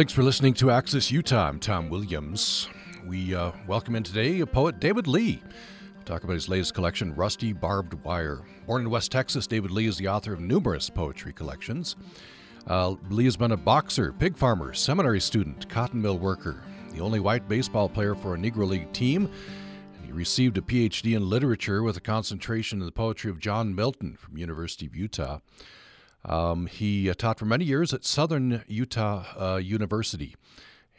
[0.00, 1.46] Thanks for listening to Access Utah.
[1.46, 2.70] I'm Tom Williams.
[3.04, 5.42] We uh, welcome in today a poet, David Lee.
[5.94, 8.40] We'll talk about his latest collection, Rusty Barbed Wire.
[8.66, 11.96] Born in West Texas, David Lee is the author of numerous poetry collections.
[12.66, 16.62] Uh, Lee has been a boxer, pig farmer, seminary student, cotton mill worker,
[16.94, 19.26] the only white baseball player for a Negro League team.
[19.96, 23.74] And he received a PhD in literature with a concentration in the poetry of John
[23.74, 25.40] Milton from University of Utah.
[26.24, 30.36] Um, he uh, taught for many years at Southern Utah uh, University,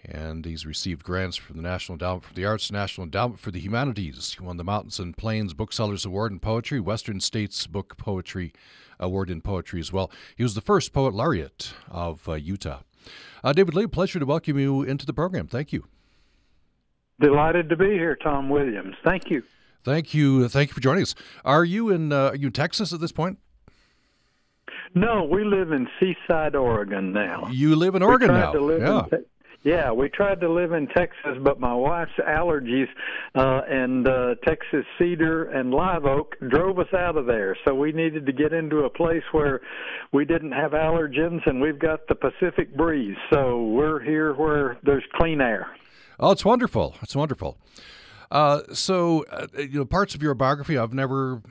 [0.03, 3.59] and he's received grants from the National Endowment for the Arts, National Endowment for the
[3.59, 4.35] Humanities.
[4.37, 8.51] He won the Mountains and Plains Booksellers Award in Poetry, Western States Book Poetry
[8.99, 10.11] Award in Poetry as well.
[10.35, 12.81] He was the first poet laureate of uh, Utah.
[13.43, 15.47] Uh, David Lee, pleasure to welcome you into the program.
[15.47, 15.85] Thank you.
[17.19, 18.95] Delighted to be here, Tom Williams.
[19.03, 19.43] Thank you.
[19.83, 20.47] Thank you.
[20.47, 21.15] Thank you for joining us.
[21.45, 22.11] Are you in?
[22.11, 23.37] Uh, are you in Texas at this point?
[24.93, 27.47] No, we live in Seaside, Oregon now.
[27.51, 28.53] You live in Oregon now.
[29.11, 29.17] yeah.
[29.63, 32.87] Yeah, we tried to live in Texas, but my wife's allergies
[33.35, 37.55] uh, and uh, Texas cedar and live oak drove us out of there.
[37.63, 39.61] So we needed to get into a place where
[40.11, 43.15] we didn't have allergens, and we've got the Pacific breeze.
[43.31, 45.67] So we're here where there's clean air.
[46.19, 46.95] Oh, it's wonderful!
[47.03, 47.57] It's wonderful.
[48.31, 51.43] Uh, so, uh, you know, parts of your biography I've never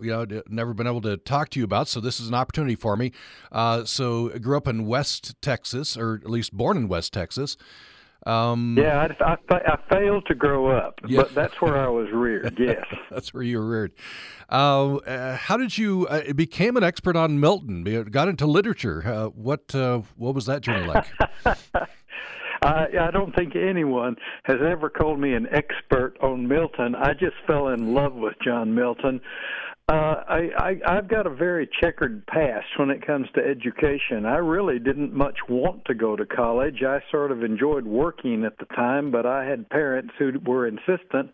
[0.00, 1.88] you know, never been able to talk to you about.
[1.88, 3.12] So this is an opportunity for me.
[3.50, 7.56] Uh, so I grew up in West Texas, or at least born in West Texas.
[8.26, 11.22] Um, yeah, I, I, I, failed to grow up, yeah.
[11.22, 12.58] but that's where I was reared.
[12.68, 13.92] Yes, that's where you were reared.
[14.50, 17.84] Uh, uh, how did you uh, became an expert on Milton?
[18.10, 19.02] Got into literature.
[19.06, 21.06] Uh, what uh, what was that journey like?
[22.60, 26.96] I, I don't think anyone has ever called me an expert on Milton.
[26.96, 29.20] I just fell in love with John Milton.
[29.88, 34.26] Uh, I, I I've got a very checkered past when it comes to education.
[34.26, 36.82] I really didn't much want to go to college.
[36.86, 41.30] I sort of enjoyed working at the time, but I had parents who were insistent.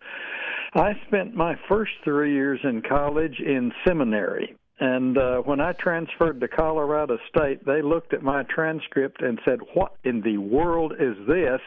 [0.73, 4.55] I spent my first three years in college in seminary.
[4.79, 9.59] And uh, when I transferred to Colorado State, they looked at my transcript and said,
[9.73, 11.61] "What in the world is this?"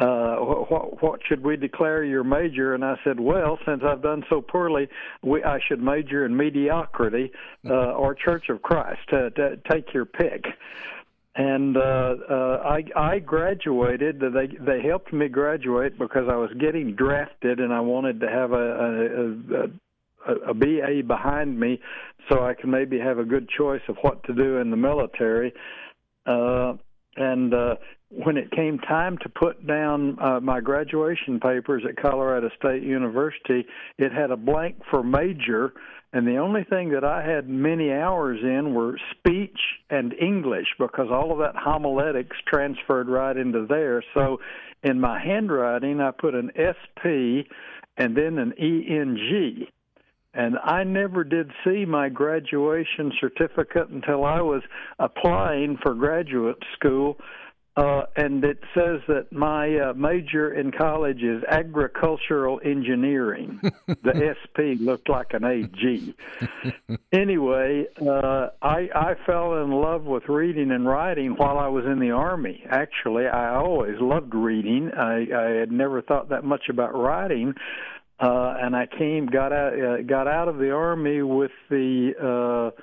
[0.00, 2.74] Uh, what, what should we declare your major?
[2.74, 4.88] And I said, well, since I've done so poorly,
[5.22, 7.32] we, I should major in mediocrity
[7.64, 9.00] uh, or Church of Christ.
[9.10, 10.44] Uh, to take your pick.
[11.34, 14.20] And uh, uh, I, I graduated.
[14.20, 18.52] They they helped me graduate because I was getting drafted, and I wanted to have
[18.52, 21.78] a, a, a, a BA behind me,
[22.28, 25.52] so I can maybe have a good choice of what to do in the military.
[26.24, 26.74] Uh,
[27.16, 27.76] and uh,
[28.10, 33.66] when it came time to put down uh, my graduation papers at Colorado State University,
[33.98, 35.72] it had a blank for major,
[36.12, 39.58] and the only thing that I had many hours in were speech
[39.90, 44.02] and English because all of that homiletics transferred right into there.
[44.14, 44.38] So
[44.82, 47.50] in my handwriting, I put an SP
[47.98, 49.66] and then an ENG.
[50.32, 54.62] And I never did see my graduation certificate until I was
[54.98, 57.18] applying for graduate school
[57.76, 63.60] uh, and it says that my uh, major in college is agricultural engineering.
[63.86, 66.14] the SP looked like an AG.
[67.12, 72.00] anyway, uh, I, I fell in love with reading and writing while I was in
[72.00, 72.64] the Army.
[72.70, 74.90] Actually, I always loved reading.
[74.96, 77.52] I, I had never thought that much about writing.
[78.18, 82.80] Uh, and I came, got out, uh, got out of the army with the uh,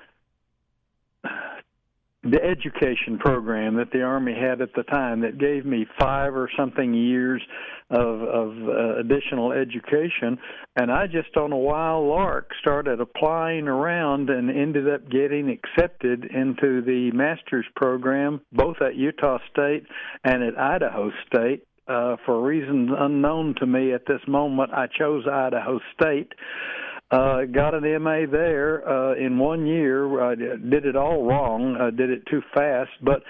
[2.23, 6.49] the education program that the army had at the time that gave me five or
[6.57, 7.41] something years
[7.89, 10.39] of of uh, additional education.
[10.75, 16.25] And I just on a wild lark started applying around and ended up getting accepted
[16.25, 19.83] into the master's program both at Utah State
[20.23, 25.25] and at Idaho State uh, for reasons unknown to me at this moment I chose
[25.27, 26.31] Idaho State.
[26.31, 30.21] uh, got an MA there uh, in one year.
[30.21, 31.77] I did it all wrong.
[31.79, 33.23] I did it too fast, but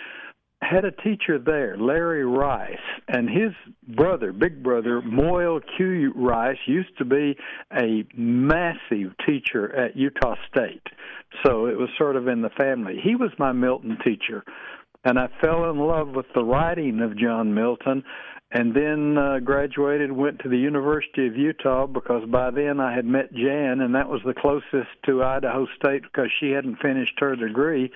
[0.64, 2.78] had a teacher there, Larry Rice,
[3.08, 3.52] and his
[3.96, 6.14] brother, big brother, Moyle Q.
[6.16, 7.36] Rice, used to be
[7.72, 10.84] a massive teacher at Utah State.
[11.46, 13.00] So it was sort of in the family.
[13.04, 14.44] He was my Milton teacher.
[15.06, 18.04] And I fell in love with the writing of John Milton
[18.54, 23.06] and then uh, graduated went to the university of utah because by then i had
[23.06, 27.36] met jan and that was the closest to idaho state because she hadn't finished her
[27.36, 27.92] degree.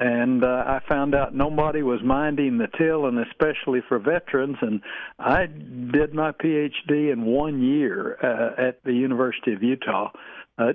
[0.00, 4.80] And uh, i found out nobody was minding the till and especially for veterans and
[5.18, 10.10] i did my phd in one year uh, at the university of utah.
[10.56, 10.72] Uh,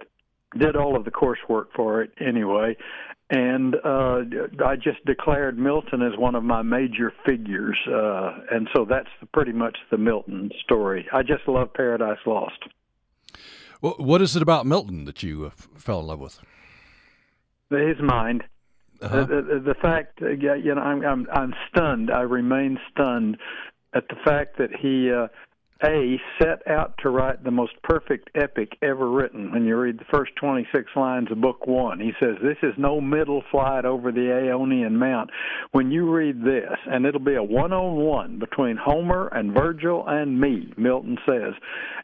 [0.57, 2.75] did all of the coursework for it anyway,
[3.29, 4.21] and uh,
[4.65, 9.53] I just declared Milton as one of my major figures, uh, and so that's pretty
[9.53, 11.07] much the Milton story.
[11.11, 12.63] I just love Paradise Lost.
[13.81, 16.39] Well, what is it about Milton that you uh, fell in love with?
[17.69, 18.44] His mind.
[19.01, 19.25] Uh-huh.
[19.25, 22.09] The, the, the, fact, uh, you know, I'm, I'm I'm stunned.
[22.11, 23.38] I remain stunned
[23.94, 25.27] at the fact that he uh,
[25.83, 29.51] a set out to write the most perfect epic ever written.
[29.51, 33.01] When you read the first 26 lines of Book One, he says, This is no
[33.01, 35.29] middle flight over the Aonian Mount.
[35.71, 40.05] When you read this, and it'll be a one on one between Homer and Virgil
[40.07, 41.53] and me, Milton says,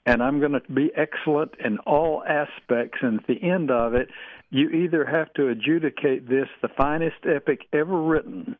[0.06, 4.10] and I'm going to be excellent in all aspects, and at the end of it,
[4.50, 8.58] you either have to adjudicate this the finest epic ever written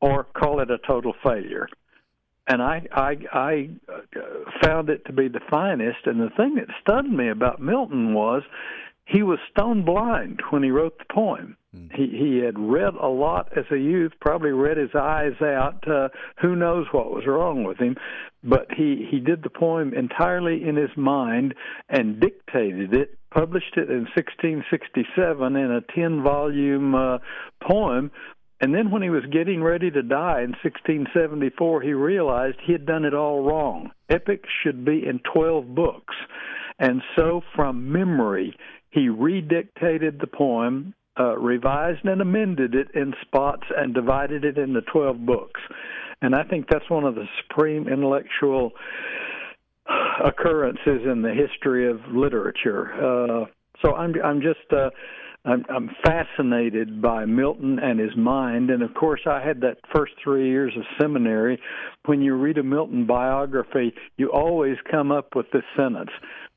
[0.00, 1.68] or call it a total failure
[2.46, 6.06] and I I I uh, found it to be the finest.
[6.06, 8.42] And the thing that stunned me about Milton was
[9.06, 11.56] he was stone blind when he wrote the poem.
[11.76, 11.92] Mm.
[11.92, 15.86] He he had read a lot as a youth, probably read his eyes out.
[15.86, 16.08] Uh,
[16.40, 17.96] who knows what was wrong with him?
[18.42, 21.54] But he he did the poem entirely in his mind
[21.88, 23.18] and dictated it.
[23.30, 27.18] Published it in 1667 in a 10 volume uh,
[27.62, 28.10] poem
[28.60, 32.86] and then when he was getting ready to die in 1674, he realized he had
[32.86, 33.90] done it all wrong.
[34.08, 36.14] Epics should be in 12 books.
[36.78, 38.56] And so from memory,
[38.90, 44.80] he redictated the poem, uh, revised and amended it in spots, and divided it into
[44.82, 45.60] 12 books.
[46.22, 48.72] And I think that's one of the supreme intellectual
[50.24, 52.92] occurrences in the history of literature.
[52.92, 53.46] Uh,
[53.82, 54.90] so I'm I'm just uh,
[55.44, 58.70] I'm, I'm fascinated by Milton and his mind.
[58.70, 61.58] And of course, I had that first three years of seminary.
[62.04, 66.10] When you read a Milton biography, you always come up with this sentence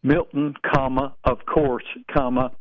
[0.04, 2.52] Milton, comma, of course, comma,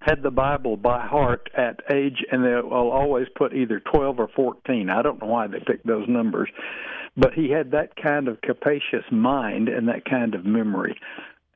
[0.00, 4.28] had the Bible by heart at age, and they will always put either 12 or
[4.34, 4.90] 14.
[4.90, 6.48] I don't know why they picked those numbers,
[7.16, 10.98] but he had that kind of capacious mind and that kind of memory.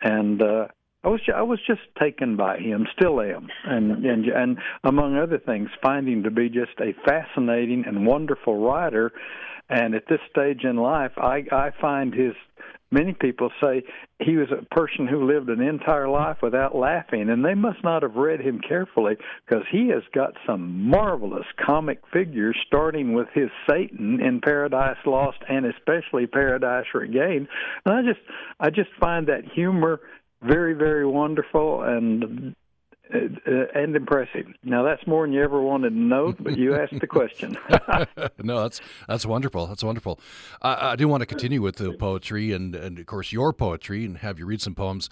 [0.01, 0.69] And uh,
[1.07, 5.39] I was I was just taken by him, still am, and and and among other
[5.39, 9.13] things, finding to be just a fascinating and wonderful writer.
[9.69, 12.35] And at this stage in life, I I find his
[12.91, 13.85] many people say
[14.19, 18.03] he was a person who lived an entire life without laughing, and they must not
[18.03, 19.17] have read him carefully
[19.47, 25.39] because he has got some marvelous comic figures, starting with his Satan in Paradise Lost
[25.49, 27.49] and especially Paradise Regained.
[27.85, 28.25] And I just
[28.59, 30.01] I just find that humor
[30.43, 32.55] very, very wonderful and
[33.15, 33.19] uh,
[33.75, 34.47] and impressive.
[34.65, 37.57] Now that's more than you ever wanted to know, but you asked the question.
[38.43, 39.67] no, that's that's wonderful.
[39.67, 40.19] That's wonderful.
[40.61, 44.05] I, I, do want to continue with the poetry and, and of course your poetry
[44.05, 45.09] and have you read some poems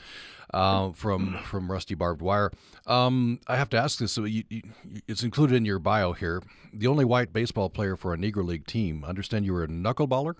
[0.52, 2.50] uh, from from Rusty Barbed Wire.
[2.86, 4.12] Um, I have to ask this.
[4.12, 4.62] So you, you,
[5.06, 6.42] it's included in your bio here.
[6.72, 9.04] The only white baseball player for a Negro League team.
[9.04, 10.34] Understand you were a knuckleballer.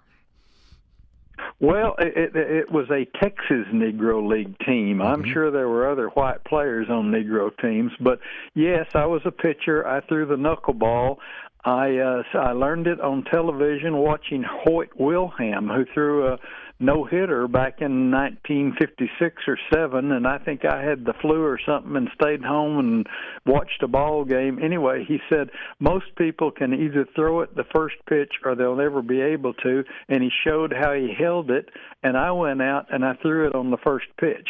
[1.60, 5.00] Well, it, it, it was a Texas Negro League team.
[5.00, 5.32] I'm mm-hmm.
[5.32, 8.19] sure there were other white players on Negro teams, but
[8.54, 9.86] yes, I was a pitcher.
[9.86, 11.19] I threw the knuckleball.
[11.64, 16.38] I uh, I learned it on television watching Hoyt Wilhelm, who threw a
[16.84, 21.58] no hitter back in 1956 or 7 and I think I had the flu or
[21.64, 23.06] something and stayed home and
[23.46, 25.50] watched a ball game anyway he said
[25.81, 29.84] most people can either throw it the first pitch or they'll never be able to
[30.08, 31.70] and he showed how he held it
[32.03, 34.48] and I went out and I threw it on the first pitch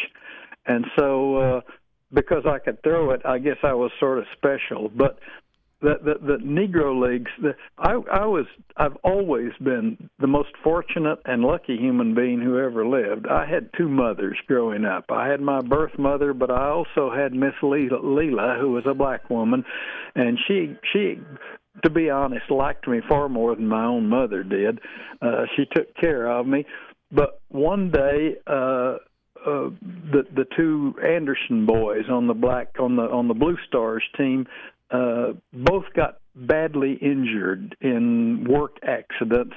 [0.66, 1.60] and so uh
[2.12, 4.88] because I could throw it, I guess I was sort of special.
[4.88, 5.18] But
[5.84, 7.30] the the, Negro leagues.
[7.40, 12.58] The, I I was I've always been the most fortunate and lucky human being who
[12.58, 13.26] ever lived.
[13.26, 15.04] I had two mothers growing up.
[15.10, 18.94] I had my birth mother, but I also had Miss Leela, Leela who was a
[18.94, 19.64] black woman,
[20.14, 21.20] and she she
[21.82, 24.78] to be honest, liked me far more than my own mother did.
[25.20, 26.64] Uh, she took care of me.
[27.10, 28.96] But one day, uh,
[29.46, 29.68] uh,
[30.10, 34.46] the the two Anderson boys on the black on the on the Blue Stars team
[34.94, 39.56] uh, both got badly injured in work accidents,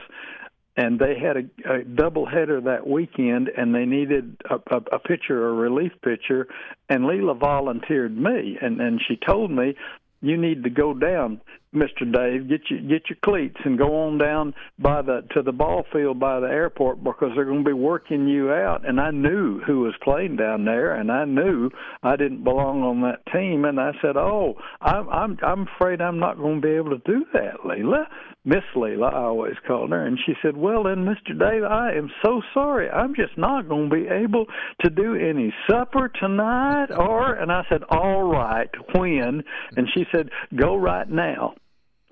[0.76, 5.48] and they had a, a doubleheader that weekend, and they needed a, a, a pitcher,
[5.48, 6.48] a relief pitcher,
[6.90, 9.76] and Leela volunteered me, and and she told me
[10.22, 11.42] you need to go down
[11.78, 12.12] Mr.
[12.12, 15.86] Dave, get your get your cleats and go on down by the to the ball
[15.92, 19.60] field by the airport because they're going to be working you out." And I knew
[19.60, 21.70] who was playing down there, and I knew
[22.04, 23.66] I didn't belong on that team.
[23.66, 27.02] And I said, "Oh, I'm I'm I'm afraid I'm not going to be able to
[27.06, 28.08] do that, Leila."
[28.48, 31.38] Miss Leila, I always called her, and she said, "Well, then, Mr.
[31.38, 32.90] Dave, I am so sorry.
[32.90, 34.46] I'm just not going to be able
[34.86, 39.44] to do any supper tonight." Or, and I said, "All right, when?"
[39.76, 41.56] And she said, "Go right now."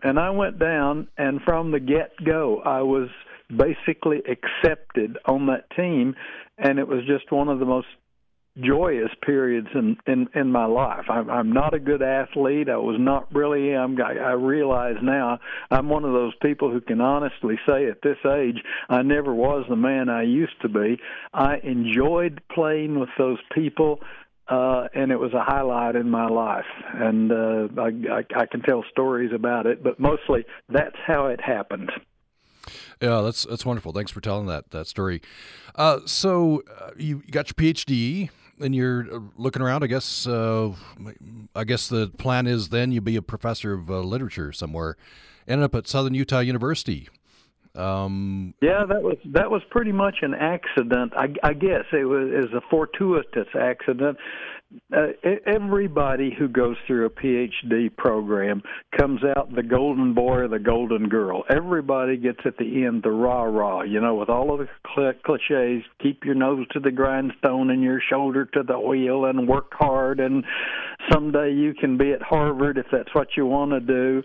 [0.03, 3.07] And I went down, and from the get go, I was
[3.49, 6.15] basically accepted on that team,
[6.57, 7.87] and it was just one of the most
[8.57, 11.05] joyous periods in in in my life.
[11.09, 12.69] I'm I'm not a good athlete.
[12.69, 13.75] I was not really.
[13.75, 18.01] I'm I, I realize now I'm one of those people who can honestly say at
[18.01, 18.57] this age
[18.89, 20.97] I never was the man I used to be.
[21.33, 23.99] I enjoyed playing with those people
[24.47, 26.65] uh, and it was a highlight in my life.
[26.93, 31.41] And uh, I, I, I can tell stories about it, but mostly that's how it
[31.41, 31.91] happened.
[33.01, 33.91] Yeah, that's that's wonderful.
[33.91, 35.21] Thanks for telling that that story.
[35.75, 39.83] Uh, so uh, you got your PhD, and you're uh, looking around.
[39.83, 40.71] I guess uh,
[41.55, 44.97] I guess the plan is then you'd be a professor of uh, literature somewhere.
[45.47, 47.07] Ended up at Southern Utah University.
[47.75, 51.13] Um, yeah, that was that was pretty much an accident.
[51.15, 54.17] I, I guess it was, it was a fortuitous accident.
[54.91, 55.07] Uh,
[55.45, 58.61] everybody who goes through a PhD program
[58.97, 61.43] comes out the golden boy or the golden girl.
[61.49, 65.13] Everybody gets at the end the rah rah, you know, with all of the cl-
[65.23, 65.83] cliches.
[66.01, 70.19] Keep your nose to the grindstone and your shoulder to the wheel, and work hard.
[70.19, 70.43] And
[71.11, 74.23] someday you can be at Harvard if that's what you want to do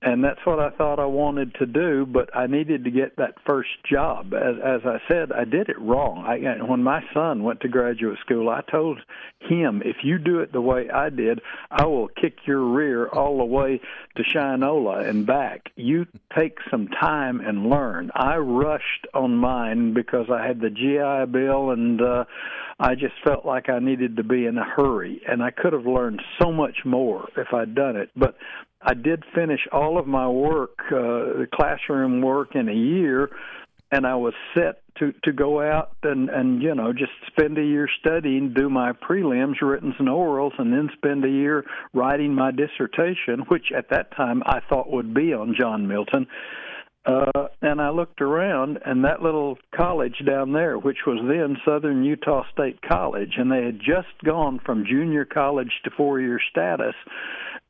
[0.00, 3.34] and that's what I thought I wanted to do, but I needed to get that
[3.44, 4.32] first job.
[4.32, 6.24] As, as I said, I did it wrong.
[6.24, 9.00] I, when my son went to graduate school, I told
[9.40, 13.38] him, if you do it the way I did, I will kick your rear all
[13.38, 13.80] the way
[14.16, 15.72] to Shinola and back.
[15.74, 18.12] You take some time and learn.
[18.14, 22.24] I rushed on mine because I had the GI Bill and uh,
[22.78, 25.86] I just felt like I needed to be in a hurry, and I could have
[25.86, 28.10] learned so much more if I'd done it.
[28.16, 28.36] But
[28.80, 33.30] I did finish all of my work, uh, the classroom work, in a year,
[33.90, 37.64] and I was set to to go out and and you know just spend a
[37.64, 42.50] year studying, do my prelims, written and orals, and then spend a year writing my
[42.50, 46.26] dissertation, which at that time I thought would be on John Milton.
[47.08, 52.04] Uh, and I looked around, and that little college down there, which was then Southern
[52.04, 56.94] Utah State College, and they had just gone from junior college to four year status,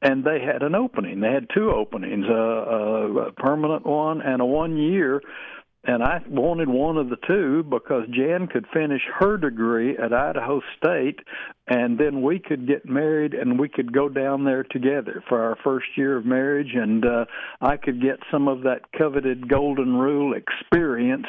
[0.02, 1.21] and they had an opening.
[1.21, 5.21] They had two openings, a, a permanent one and a one year
[5.85, 10.61] and I wanted one of the two because Jan could finish her degree at Idaho
[10.76, 11.20] State,
[11.68, 15.56] and then we could get married and we could go down there together for our
[15.62, 17.25] first year of marriage, and uh,
[17.61, 21.26] I could get some of that coveted Golden Rule experience,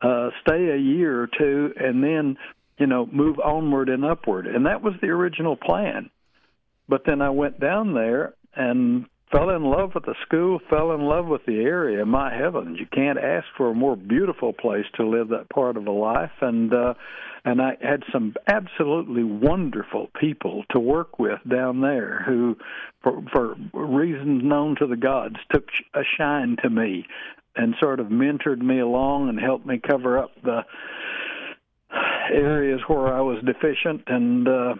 [0.00, 2.38] uh, stay a year or two, and then
[2.78, 6.10] you know move onward and upward, and that was the original plan.
[6.88, 11.00] But then I went down there and fell in love with the school, fell in
[11.00, 12.06] love with the area.
[12.06, 15.86] My heavens, you can't ask for a more beautiful place to live that part of
[15.86, 16.30] a life.
[16.40, 16.94] And uh,
[17.44, 22.56] and I had some absolutely wonderful people to work with down there who,
[23.02, 27.04] for, for reasons known to the gods, took a shine to me
[27.54, 30.64] and sort of mentored me along and helped me cover up the
[32.32, 34.48] areas where I was deficient and.
[34.48, 34.74] uh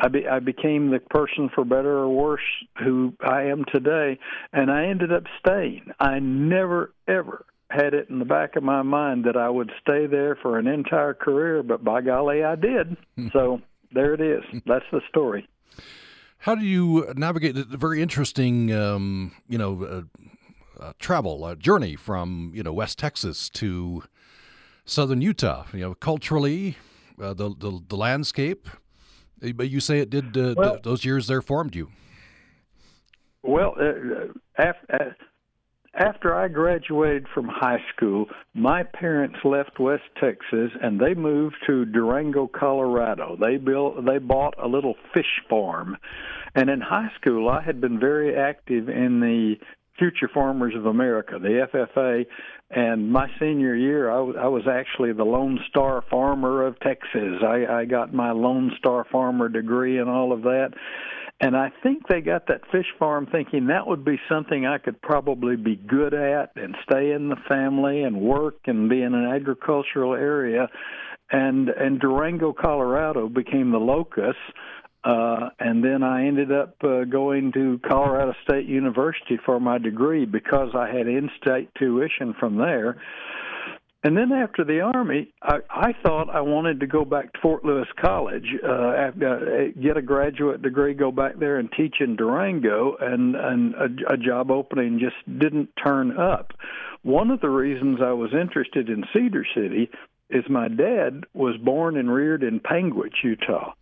[0.00, 2.40] I, be, I became the person, for better or worse,
[2.82, 4.18] who I am today,
[4.52, 5.92] and I ended up staying.
[6.00, 10.06] I never, ever had it in the back of my mind that I would stay
[10.06, 12.96] there for an entire career, but by golly, I did.
[13.16, 13.28] Hmm.
[13.32, 13.60] so
[13.92, 14.42] there it is.
[14.66, 15.48] That's the story.
[16.38, 21.96] How do you navigate the very interesting, um, you know, uh, uh, travel uh, journey
[21.96, 24.02] from you know West Texas to
[24.86, 25.66] Southern Utah?
[25.74, 26.78] You know, culturally,
[27.20, 28.68] uh, the, the the landscape,
[29.54, 30.36] but you say it did.
[30.36, 31.88] Uh, well, th- those years there formed you.
[33.42, 35.12] Well, uh, after, uh,
[35.94, 41.84] after I graduated from high school, my parents left West Texas and they moved to
[41.84, 43.36] Durango, Colorado.
[43.40, 45.96] They built, they bought a little fish farm,
[46.54, 49.56] and in high school, I had been very active in the
[49.98, 52.24] Future Farmers of America, the FFA,
[52.70, 57.42] and my senior year, I, w- I was actually the Lone Star Farmer of Texas.
[57.42, 60.70] I, I got my Lone Star Farmer degree and all of that.
[61.40, 65.00] And I think they got that fish farm thinking that would be something I could
[65.00, 69.24] probably be good at and stay in the family and work and be in an
[69.24, 70.68] agricultural area.
[71.32, 74.36] And and Durango, Colorado became the locus
[75.02, 80.26] Uh, and then I ended up uh, going to Colorado State University for my degree
[80.26, 83.00] because I had in-state tuition from there.
[84.02, 87.64] And then after the Army, I, I thought I wanted to go back to Fort
[87.66, 89.10] Lewis College, uh, uh,
[89.80, 94.16] get a graduate degree, go back there and teach in Durango, and, and a, a
[94.16, 96.52] job opening just didn't turn up.
[97.02, 99.90] One of the reasons I was interested in Cedar City
[100.30, 103.72] is my dad was born and reared in Panguitch, Utah.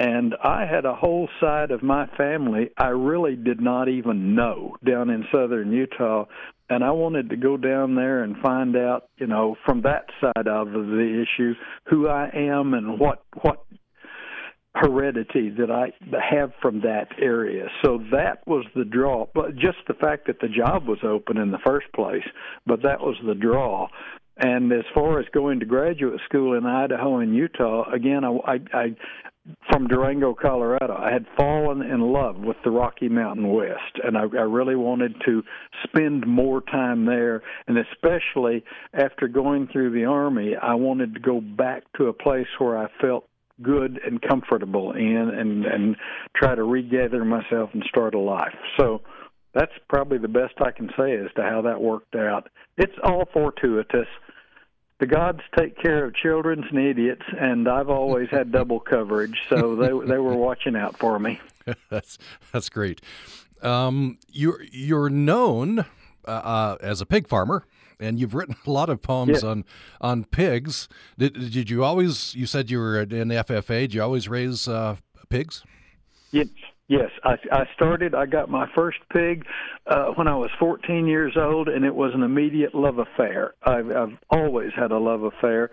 [0.00, 4.76] And I had a whole side of my family I really did not even know
[4.82, 6.24] down in southern Utah
[6.70, 10.46] and I wanted to go down there and find out, you know, from that side
[10.46, 11.54] of the issue,
[11.86, 13.64] who I am and what what
[14.76, 17.66] heredity that I have from that area.
[17.84, 19.26] So that was the draw.
[19.34, 22.22] But just the fact that the job was open in the first place,
[22.66, 23.88] but that was the draw.
[24.36, 28.58] And as far as going to graduate school in Idaho and Utah, again, I, I,
[28.72, 28.96] I
[29.70, 30.94] from Durango, Colorado.
[30.94, 35.14] I had fallen in love with the Rocky Mountain West, and I, I really wanted
[35.26, 35.42] to
[35.84, 37.42] spend more time there.
[37.66, 42.46] And especially after going through the Army, I wanted to go back to a place
[42.58, 43.26] where I felt
[43.62, 45.96] good and comfortable in, and and
[46.34, 48.54] try to regather myself and start a life.
[48.78, 49.00] So.
[49.52, 52.48] That's probably the best I can say as to how that worked out.
[52.78, 54.06] It's all fortuitous
[55.00, 59.74] the gods take care of children and idiots, and I've always had double coverage, so
[59.74, 61.40] they they were watching out for me.
[61.90, 62.18] that's
[62.52, 63.00] that's great.
[63.62, 65.80] Um, you're you're known
[66.26, 67.64] uh, uh, as a pig farmer,
[67.98, 69.64] and you've written a lot of poems on
[70.00, 70.88] on pigs.
[71.18, 72.34] Did did you always?
[72.34, 73.80] You said you were in the FFA.
[73.80, 74.96] Did you always raise uh,
[75.30, 75.64] pigs?
[76.30, 76.48] Yes,
[76.90, 78.16] Yes, I, I started.
[78.16, 79.46] I got my first pig
[79.86, 83.54] uh, when I was 14 years old, and it was an immediate love affair.
[83.62, 85.70] I've, I've always had a love affair.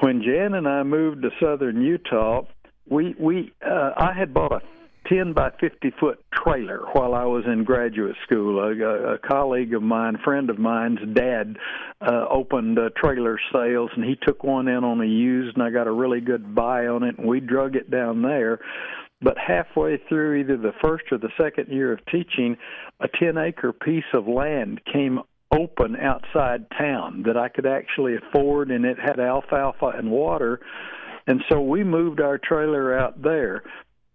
[0.00, 2.44] When Jan and I moved to southern Utah,
[2.88, 4.62] we we uh, I had bought a
[5.10, 8.58] 10 by 50 foot trailer while I was in graduate school.
[8.58, 11.58] A, a colleague of mine, friend of mine's dad,
[12.00, 15.68] uh, opened uh, trailer sales, and he took one in on a used, and I
[15.68, 18.58] got a really good buy on it, and we drug it down there
[19.20, 22.56] but halfway through either the first or the second year of teaching,
[23.00, 25.20] a 10 acre piece of land came
[25.52, 30.60] open outside town that I could actually afford, and it had alfalfa and water.
[31.26, 33.62] And so we moved our trailer out there.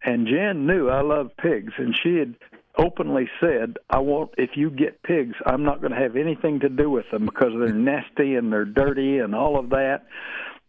[0.03, 2.35] And Jan knew I loved pigs, and she had
[2.77, 6.69] openly said, "I want if you get pigs, I'm not going to have anything to
[6.69, 10.05] do with them because they're nasty and they're dirty and all of that."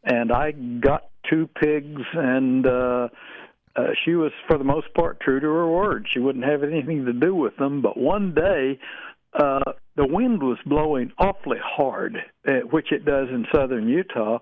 [0.04, 3.08] And I got two pigs, and uh,
[3.76, 6.06] uh, she was for the most part true to her word.
[6.10, 7.80] She wouldn't have anything to do with them.
[7.80, 8.78] But one day,
[9.32, 14.38] uh, the wind was blowing awfully hard, uh, which it does in southern Utah.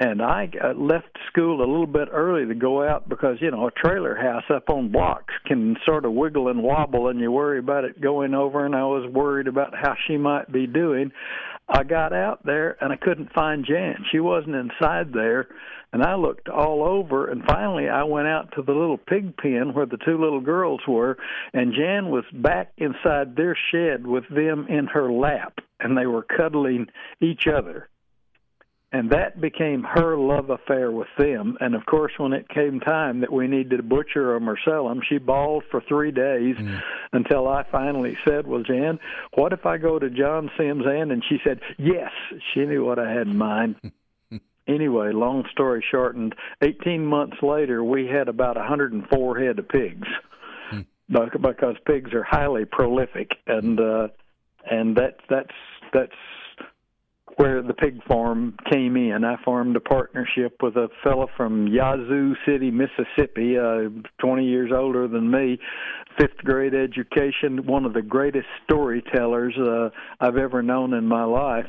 [0.00, 3.66] And I uh, left school a little bit early to go out because you know
[3.66, 7.58] a trailer house up on blocks can sort of wiggle and wobble, and you worry
[7.58, 8.64] about it going over.
[8.64, 11.12] And I was worried about how she might be doing.
[11.68, 14.04] I got out there and I couldn't find Jan.
[14.10, 15.48] She wasn't inside there
[15.92, 19.74] and I looked all over, and finally I went out to the little pig pen
[19.74, 21.18] where the two little girls were,
[21.52, 26.22] and Jan was back inside their shed with them in her lap, and they were
[26.22, 26.86] cuddling
[27.20, 27.88] each other.
[28.92, 31.56] And that became her love affair with them.
[31.60, 34.88] And of course, when it came time that we needed to butcher them or sell
[34.88, 36.80] them, she bawled for three days mm.
[37.12, 38.98] until I finally said, Well, Jan,
[39.34, 41.12] what if I go to John Sims Inn?
[41.12, 42.10] And she said, Yes.
[42.52, 43.76] She knew what I had in mind.
[44.66, 50.08] anyway, long story shortened, 18 months later, we had about 104 head of pigs
[50.70, 50.80] hmm.
[51.08, 54.08] because pigs are highly prolific, and uh,
[54.68, 55.54] and that that's
[55.92, 56.12] that's
[57.40, 59.24] where the pig farm came in.
[59.24, 63.88] I formed a partnership with a fellow from Yazoo City, Mississippi, uh,
[64.20, 65.58] 20 years older than me,
[66.18, 69.88] fifth grade education, one of the greatest storytellers uh,
[70.20, 71.64] I've ever known in my life.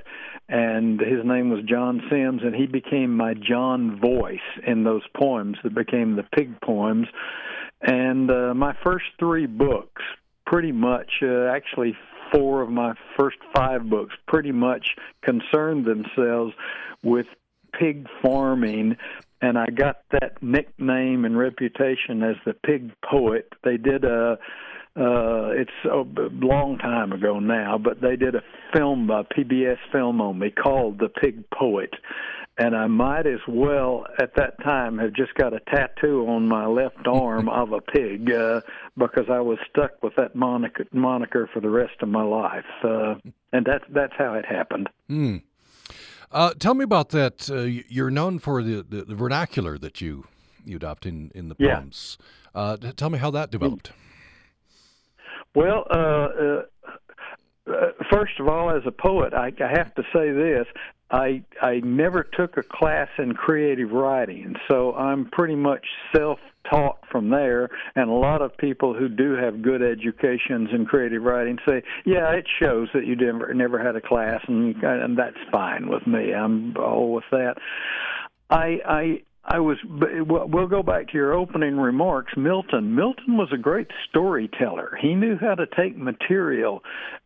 [0.49, 5.55] And his name was John Sims, and he became my John voice in those poems
[5.63, 7.07] that became the pig poems.
[7.81, 10.01] And uh, my first three books,
[10.45, 11.95] pretty much, uh, actually
[12.31, 16.53] four of my first five books pretty much concerned themselves
[17.03, 17.25] with
[17.77, 18.97] pig farming
[19.41, 23.51] and I got that nickname and reputation as the pig poet.
[23.63, 24.37] They did a
[24.93, 26.03] uh it's a
[26.45, 30.99] long time ago now, but they did a film, a PBS film on me called
[30.99, 31.93] The Pig Poet
[32.61, 36.67] and I might as well at that time have just got a tattoo on my
[36.67, 38.61] left arm of a pig uh,
[38.95, 43.15] because I was stuck with that moniker, moniker for the rest of my life, uh,
[43.51, 44.89] and that's that's how it happened.
[45.09, 45.41] Mm.
[46.31, 47.49] Uh, tell me about that.
[47.49, 50.25] Uh, you're known for the, the, the, vernacular that you
[50.63, 51.77] you adopt in, in the Yeah.
[51.77, 52.19] poems.
[52.53, 53.91] Uh, t- tell me how that developed.
[55.55, 56.61] Well, uh, uh,
[57.67, 60.67] uh, first of all, as a poet, I, I have to say this:
[61.11, 67.29] I I never took a class in creative writing, so I'm pretty much self-taught from
[67.29, 67.69] there.
[67.95, 72.31] And a lot of people who do have good educations in creative writing say, "Yeah,
[72.31, 76.33] it shows that you never never had a class," and and that's fine with me.
[76.33, 77.57] I'm all with that.
[78.49, 79.77] I I I was.
[79.83, 82.37] We'll we'll go back to your opening remarks.
[82.37, 82.95] Milton.
[82.95, 84.97] Milton was a great storyteller.
[85.01, 86.83] He knew how to take material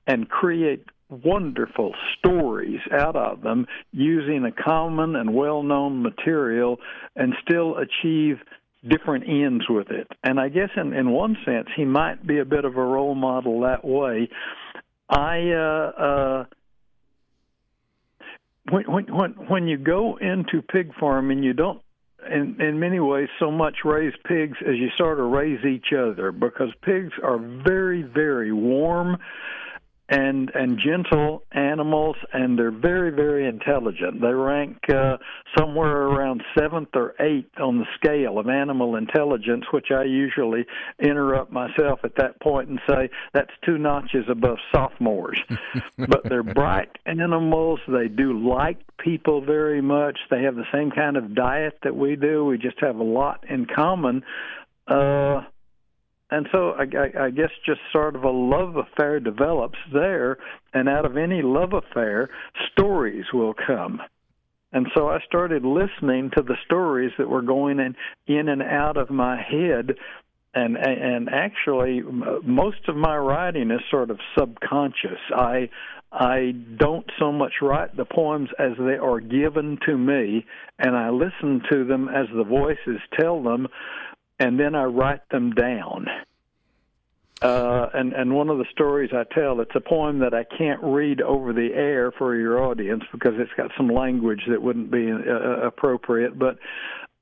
[0.07, 6.77] and create wonderful stories out of them using a common and well-known material
[7.15, 8.37] and still achieve
[8.87, 10.07] different ends with it.
[10.23, 13.15] And I guess in in one sense he might be a bit of a role
[13.15, 14.29] model that way.
[15.09, 16.45] I uh uh
[18.71, 21.81] when when when when you go into pig farming you don't
[22.29, 26.31] in in many ways so much raise pigs as you sort of raise each other
[26.31, 29.17] because pigs are very very warm
[30.07, 34.21] and and gentle animals and they're very very intelligent.
[34.21, 35.17] They rank uh,
[35.57, 40.65] somewhere around seventh or eighth on the scale of animal intelligence which i usually
[40.99, 45.39] interrupt myself at that point and say that's two notches above sophomores.
[45.97, 47.79] But they're bright animals.
[47.87, 50.19] They do like people very much.
[50.29, 52.45] They have the same kind of diet that we do.
[52.45, 54.23] We just have a lot in common.
[54.87, 55.41] Uh
[56.31, 60.37] and so I, I, I guess just sort of a love affair develops there,
[60.73, 62.29] and out of any love affair,
[62.71, 64.01] stories will come.
[64.71, 67.95] And so I started listening to the stories that were going in,
[68.27, 69.95] in and out of my head,
[70.53, 72.01] and and actually
[72.43, 75.19] most of my writing is sort of subconscious.
[75.33, 75.69] I
[76.11, 80.45] I don't so much write the poems as they are given to me,
[80.79, 83.67] and I listen to them as the voices tell them
[84.39, 86.07] and then I write them down.
[87.41, 90.81] Uh, and and one of the stories I tell, it's a poem that I can't
[90.81, 95.11] read over the air for your audience because it's got some language that wouldn't be
[95.11, 96.39] uh, appropriate.
[96.39, 96.57] But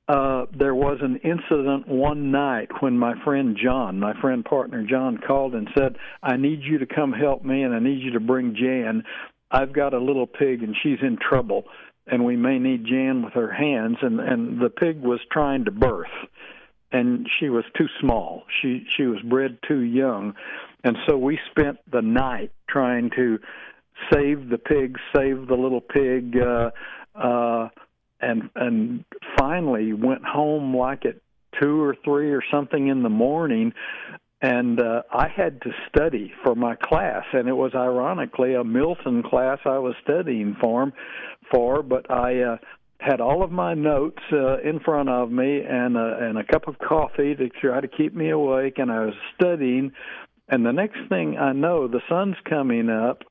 [0.06, 5.18] uh, there was an incident one night when my friend John, my friend partner John,
[5.18, 8.20] called and said, "I need you to come help me, and I need you to
[8.20, 9.02] bring Jan.
[9.50, 11.64] I've got a little pig, and she's in trouble,
[12.06, 15.72] and we may need Jan with her hands." And and the pig was trying to
[15.72, 16.06] birth
[16.94, 18.44] and she was too small.
[18.62, 20.34] She she was bred too young,
[20.84, 23.40] and so we spent the night trying to
[24.12, 26.70] save the pig, save the little pig, uh,
[27.16, 27.68] uh,
[28.20, 29.04] and and
[29.36, 31.16] finally went home like at
[31.60, 33.74] two or three or something in the morning.
[34.40, 39.22] And uh, I had to study for my class, and it was ironically a Milton
[39.22, 40.92] class I was studying for,
[41.50, 41.82] for.
[41.82, 42.56] But I uh,
[42.98, 46.68] had all of my notes uh, in front of me and uh, and a cup
[46.68, 49.92] of coffee to try to keep me awake and I was studying.
[50.48, 53.22] And the next thing I know the sun's coming up.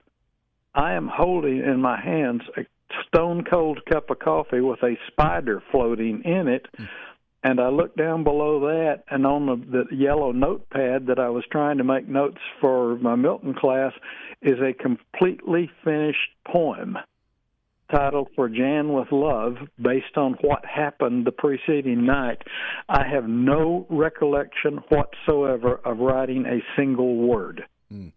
[0.76, 2.62] I am holding in my hands a
[3.08, 6.65] stone cold cup of coffee with a spider floating in it.
[7.43, 11.43] And I look down below that and on the, the yellow notepad that I was
[11.52, 13.91] trying to make notes for my Milton class
[14.41, 16.97] is a completely finished poem
[17.93, 22.41] titled For Jan with Love, based on what happened the preceding night,
[22.89, 27.65] I have no recollection whatsoever of writing a single word.
[27.91, 28.12] Mm.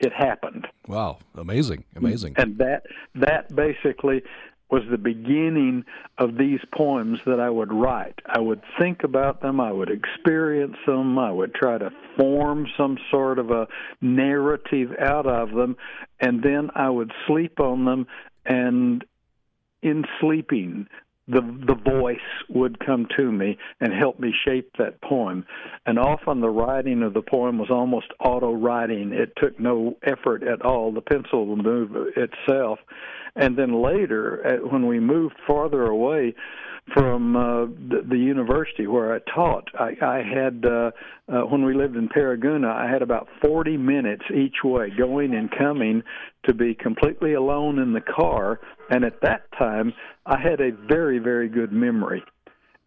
[0.00, 0.66] It happened.
[0.88, 2.34] Wow, amazing, amazing.
[2.38, 4.22] And that that basically
[4.70, 5.84] was the beginning
[6.18, 8.20] of these poems that I would write.
[8.26, 12.96] I would think about them, I would experience them, I would try to form some
[13.10, 13.66] sort of a
[14.00, 15.76] narrative out of them,
[16.20, 18.06] and then I would sleep on them
[18.46, 19.04] and
[19.82, 20.86] in sleeping
[21.30, 25.46] the the voice would come to me and help me shape that poem.
[25.86, 30.42] And often the writing of the poem was almost auto writing it took no effort
[30.42, 30.92] at all.
[30.92, 32.80] The pencil would move itself.
[33.36, 36.34] And then later when we moved farther away
[36.92, 39.68] from uh, the, the university where I taught.
[39.78, 40.90] I, I had uh,
[41.28, 45.50] uh, when we lived in Paragonah, I had about 40 minutes each way, going and
[45.50, 46.02] coming,
[46.46, 48.60] to be completely alone in the car.
[48.90, 49.92] And at that time,
[50.26, 52.22] I had a very, very good memory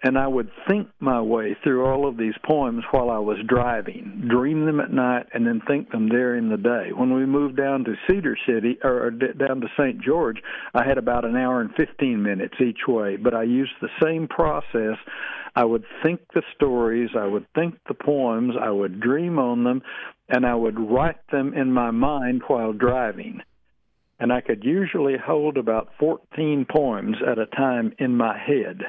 [0.03, 4.27] and I would think my way through all of these poems while I was driving,
[4.29, 6.89] dream them at night, and then think them during the day.
[6.93, 10.01] When we moved down to Cedar City or down to St.
[10.01, 10.41] George,
[10.73, 14.27] I had about an hour and 15 minutes each way, but I used the same
[14.27, 14.97] process.
[15.55, 19.81] I would think the stories, I would think the poems, I would dream on them,
[20.27, 23.39] and I would write them in my mind while driving.
[24.19, 28.83] And I could usually hold about 14 poems at a time in my head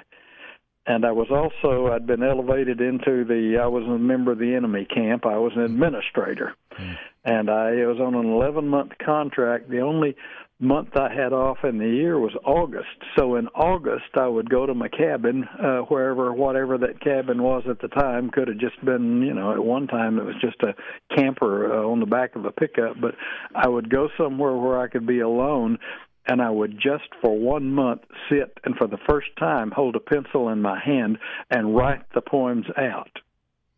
[0.87, 4.55] and I was also I'd been elevated into the I was a member of the
[4.55, 5.27] enemy camp.
[5.27, 6.97] I was an administrator, mm.
[7.25, 9.71] and I was on an 11 month contract.
[9.71, 10.17] The only
[10.61, 13.03] month I had off in the year was August.
[13.17, 17.65] So in August, I would go to my cabin, uh, wherever, whatever that cabin was
[17.69, 18.31] at the time.
[18.31, 20.75] Could have just been, you know, at one time it was just a
[21.15, 23.01] camper uh, on the back of a pickup.
[23.01, 23.15] But
[23.55, 25.79] I would go somewhere where I could be alone,
[26.27, 30.01] and I would just for one month sit and for the first time hold a
[30.01, 31.19] pencil in my hand
[31.51, 33.11] and write the poems out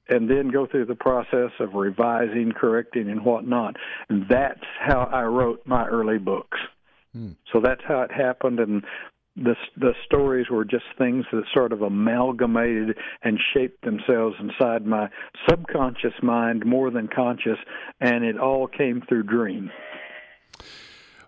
[0.08, 3.76] and then go through the process of revising, correcting, and whatnot.
[4.08, 6.58] And that's how I wrote my early books.
[7.12, 7.32] Hmm.
[7.52, 8.84] So that's how it happened, and
[9.36, 15.08] the the stories were just things that sort of amalgamated and shaped themselves inside my
[15.48, 17.58] subconscious mind more than conscious,
[18.00, 19.70] and it all came through dream.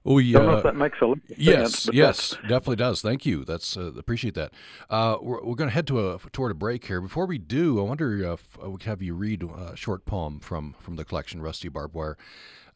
[0.04, 1.94] We, Don't know if uh, that makes a yes, sense.
[1.94, 3.02] yes, definitely does.
[3.02, 3.44] Thank you.
[3.44, 4.52] That's uh, appreciate that.
[4.88, 7.00] Uh, we're, we're going to head to a toward a break here.
[7.00, 10.74] Before we do, I wonder if we could have you read a short poem from
[10.78, 12.16] from the collection, Rusty Barbed Wire.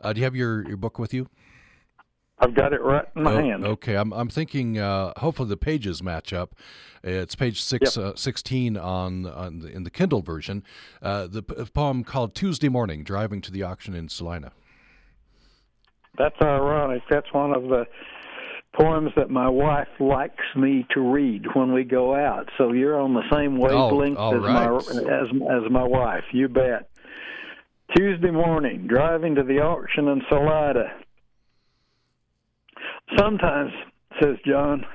[0.00, 1.28] Uh, do you have your, your book with you?
[2.38, 3.64] I've got it right in my oh, hand.
[3.64, 4.78] Okay, I'm I'm thinking.
[4.78, 6.56] Uh, hopefully the pages match up.
[7.04, 8.04] It's page six, yep.
[8.04, 10.64] uh, 16 on on the, in the Kindle version.
[11.00, 14.52] Uh, the poem called Tuesday Morning, driving to the auction in Salina.
[16.18, 17.02] That's ironic.
[17.08, 17.86] That's one of the
[18.74, 22.48] poems that my wife likes me to read when we go out.
[22.58, 25.04] So you're on the same oh, wavelength oh, as right.
[25.04, 26.24] my as as my wife.
[26.32, 26.88] You bet.
[27.96, 30.94] Tuesday morning, driving to the auction in Salina.
[33.18, 33.72] Sometimes,
[34.20, 34.86] says John,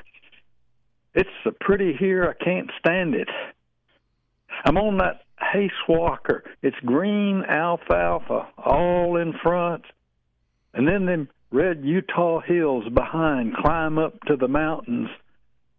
[1.13, 3.29] it's so pretty here I can't stand it.
[4.65, 6.41] I'm on that hay swacker.
[6.63, 9.83] It's green alfalfa all in front
[10.77, 15.09] and then them red Utah hills behind climb up to the mountains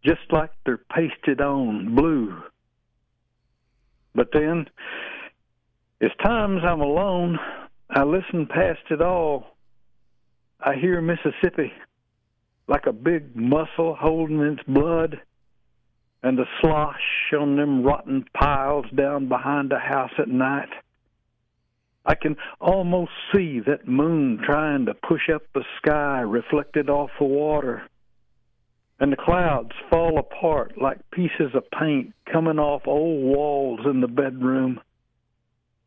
[0.04, 2.37] just like they're pasted on blue.
[4.12, 4.66] But then,
[6.00, 7.38] as times I'm alone,
[7.88, 9.56] I listen past it all.
[10.61, 11.72] I hear Mississippi
[12.66, 15.20] like a big muscle holding its blood,
[16.24, 20.68] and the slosh on them rotten piles down behind the house at night.
[22.08, 27.26] I can almost see that moon trying to push up the sky reflected off the
[27.26, 27.82] water.
[28.98, 34.08] And the clouds fall apart like pieces of paint coming off old walls in the
[34.08, 34.80] bedroom.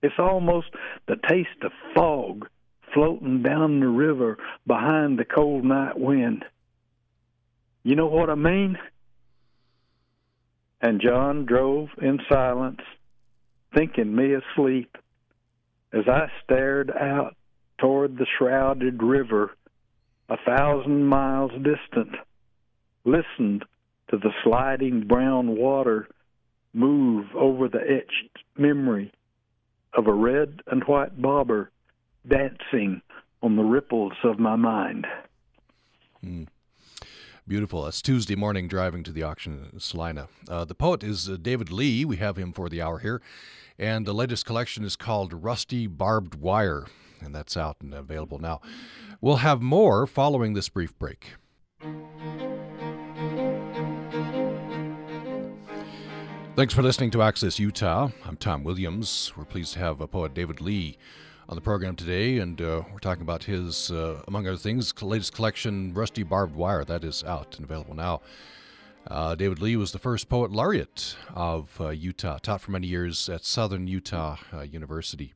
[0.03, 0.67] It's almost
[1.07, 2.47] the taste of fog
[2.93, 6.45] floating down the river behind the cold night wind.
[7.83, 8.77] You know what I mean?
[10.81, 12.81] And John drove in silence,
[13.73, 14.97] thinking me asleep
[15.93, 17.35] as I stared out
[17.79, 19.51] toward the shrouded river
[20.29, 22.15] a thousand miles distant,
[23.03, 23.65] listened
[24.09, 26.07] to the sliding brown water
[26.73, 29.11] move over the etched memory
[29.93, 31.69] of a red and white bobber
[32.27, 33.01] dancing
[33.41, 35.05] on the ripples of my mind.
[36.23, 36.47] Mm.
[37.47, 37.87] Beautiful.
[37.87, 40.27] It's Tuesday morning driving to the auction in Salina.
[40.47, 42.05] Uh, the poet is uh, David Lee.
[42.05, 43.19] We have him for the hour here.
[43.79, 46.85] And the latest collection is called Rusty Barbed Wire,
[47.19, 48.61] and that's out and available now.
[49.21, 51.33] We'll have more following this brief break.
[56.55, 58.11] Thanks for listening to Access Utah.
[58.23, 59.33] I'm Tom Williams.
[59.35, 60.97] We're pleased to have a poet David Lee
[61.49, 65.33] on the program today, and uh, we're talking about his, uh, among other things, latest
[65.33, 66.85] collection, Rusty Barbed Wire.
[66.85, 68.21] That is out and available now.
[69.07, 73.27] Uh, David Lee was the first poet laureate of uh, Utah, taught for many years
[73.29, 75.33] at Southern Utah uh, University.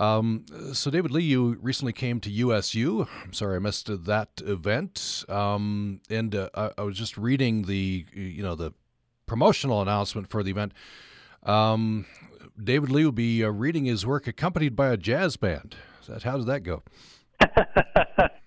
[0.00, 3.06] Um, so, David Lee, you recently came to USU.
[3.24, 5.24] I'm sorry I missed that event.
[5.28, 8.72] Um, and uh, I, I, was just reading the, you know, the
[9.26, 10.72] promotional announcement for the event.
[11.42, 12.06] Um,
[12.62, 15.76] David Lee will be uh, reading his work accompanied by a jazz band.
[16.08, 16.82] That, how did that go?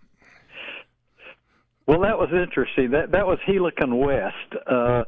[1.88, 2.92] Well, that was interesting.
[2.92, 5.04] That that was Helicon West, uh,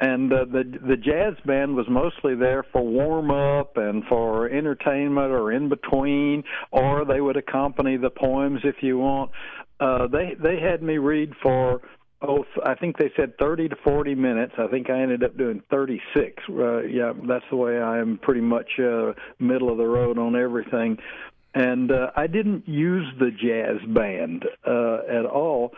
[0.00, 5.30] and uh, the the jazz band was mostly there for warm up and for entertainment
[5.30, 9.30] or in between, or they would accompany the poems if you want.
[9.78, 11.82] Uh, they they had me read for
[12.22, 14.54] oh I think they said 30 to 40 minutes.
[14.58, 16.42] I think I ended up doing 36.
[16.48, 18.18] Uh, yeah, that's the way I am.
[18.22, 20.98] Pretty much uh, middle of the road on everything
[21.54, 25.72] and uh, I didn't use the jazz band uh, at all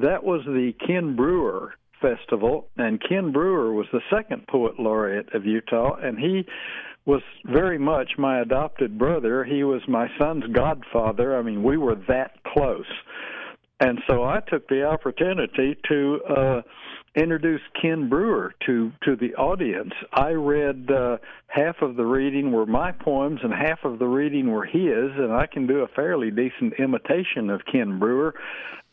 [0.00, 5.46] that was the Ken Brewer Festival, and Ken Brewer was the second poet laureate of
[5.46, 6.46] Utah, and he
[7.06, 9.44] was very much my adopted brother.
[9.44, 11.38] He was my son's godfather.
[11.38, 12.84] I mean, we were that close.
[13.80, 16.62] And so I took the opportunity to uh,
[17.14, 19.92] introduced Ken Brewer to to the audience.
[20.12, 24.50] I read uh, half of the reading were my poems, and half of the reading
[24.50, 28.34] were his, and I can do a fairly decent imitation of Ken Brewer.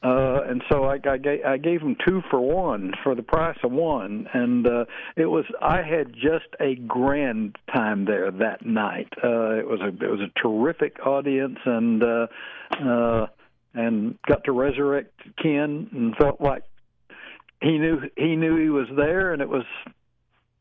[0.04, 3.58] Uh, and so I, I, gave, I gave him two for one for the price
[3.64, 9.08] of one, and uh, it was I had just a grand time there that night.
[9.24, 12.28] Uh, it was a it was a terrific audience, and uh,
[12.86, 13.28] uh,
[13.74, 16.64] and got to resurrect Ken, and felt like
[17.62, 19.64] he knew he knew he was there, and it was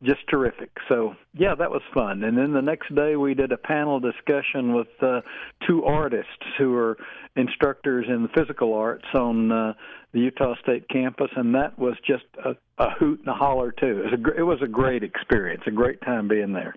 [0.03, 0.71] just terrific.
[0.89, 2.25] So yeah, that was fun.
[2.25, 5.21] And then the next day we did a panel discussion with uh,
[5.67, 6.97] two artists who are
[7.37, 9.73] instructors in the physical arts on uh,
[10.13, 14.03] the Utah State campus, and that was just a, a hoot and a holler too.
[14.05, 16.75] It was a it was a great experience, a great time being there.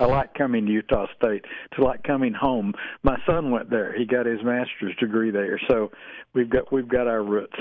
[0.00, 1.44] I like coming to Utah State.
[1.70, 2.74] It's like coming home.
[3.02, 3.96] My son went there.
[3.96, 5.90] He got his master's degree there, so
[6.34, 7.56] we've got we've got our roots.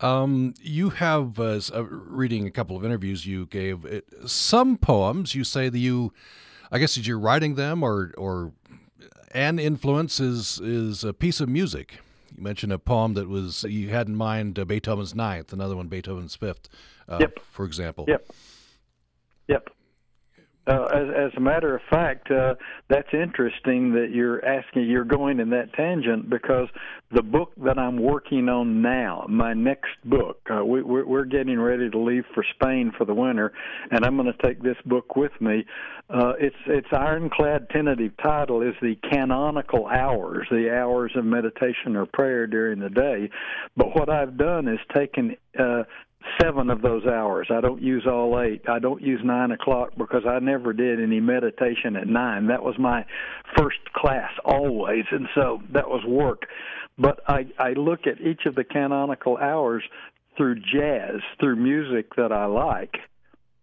[0.00, 5.34] Um, you have, uh, uh, reading a couple of interviews you gave, it, some poems
[5.34, 6.14] you say that you,
[6.72, 8.52] I guess, as you're writing them, or or
[9.32, 11.98] an influence is is a piece of music.
[12.34, 15.88] You mentioned a poem that was you had in mind uh, Beethoven's Ninth, another one
[15.88, 16.68] Beethoven's Fifth,
[17.08, 17.38] uh, yep.
[17.50, 18.06] for example.
[18.08, 18.26] Yep.
[19.48, 19.70] Yep.
[20.66, 22.54] Uh, as, as a matter of fact, uh,
[22.88, 26.68] that's interesting that you're asking, you're going in that tangent because
[27.12, 31.58] the book that I'm working on now, my next book, uh, we, we're, we're getting
[31.58, 33.52] ready to leave for Spain for the winter,
[33.90, 35.64] and I'm going to take this book with me.
[36.10, 42.04] Uh, its its ironclad tentative title is the Canonical Hours, the hours of meditation or
[42.06, 43.30] prayer during the day.
[43.76, 45.84] But what I've done is taken uh,
[46.40, 47.48] seven of those hours.
[47.50, 48.68] I don't use all eight.
[48.68, 52.48] I don't use nine o'clock because I never did any meditation at nine.
[52.48, 53.04] That was my
[53.56, 56.42] first class always, and so that was work.
[56.98, 59.82] But I, I look at each of the canonical hours
[60.36, 62.96] through jazz, through music that I like,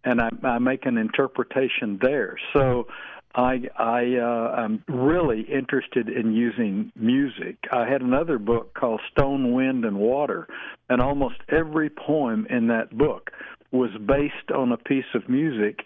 [0.03, 2.37] and I, I make an interpretation there.
[2.53, 2.87] So
[3.35, 7.57] I I uh, am really interested in using music.
[7.71, 10.47] I had another book called Stone, Wind, and Water,
[10.89, 13.31] and almost every poem in that book
[13.71, 15.81] was based on a piece of music.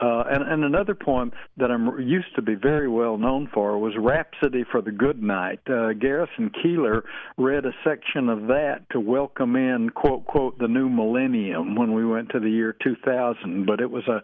[0.00, 3.92] Uh, and, and another poem that I'm used to be very well known for was
[3.96, 5.60] Rhapsody for the Good Night.
[5.68, 7.02] Uh, Garrison Keillor
[7.38, 12.04] read a section of that to welcome in, quote, quote, the new millennium when we
[12.04, 13.64] went to the year 2000.
[13.64, 14.22] But it was a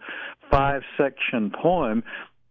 [0.51, 2.03] five section poem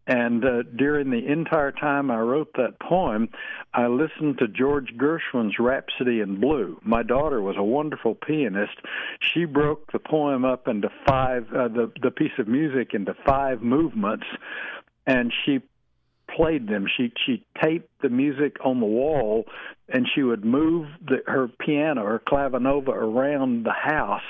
[0.08, 3.28] and uh, during the entire time I wrote that poem,
[3.74, 6.80] I listened to George Gershwin's Rhapsody in Blue.
[6.82, 8.72] My daughter was a wonderful pianist.
[9.20, 13.60] She broke the poem up into five, uh, the the piece of music into five
[13.60, 14.24] movements,
[15.06, 15.60] and she
[16.34, 16.86] played them.
[16.96, 19.44] She she taped the music on the wall,
[19.90, 24.22] and she would move the, her piano, her clavinova, around the house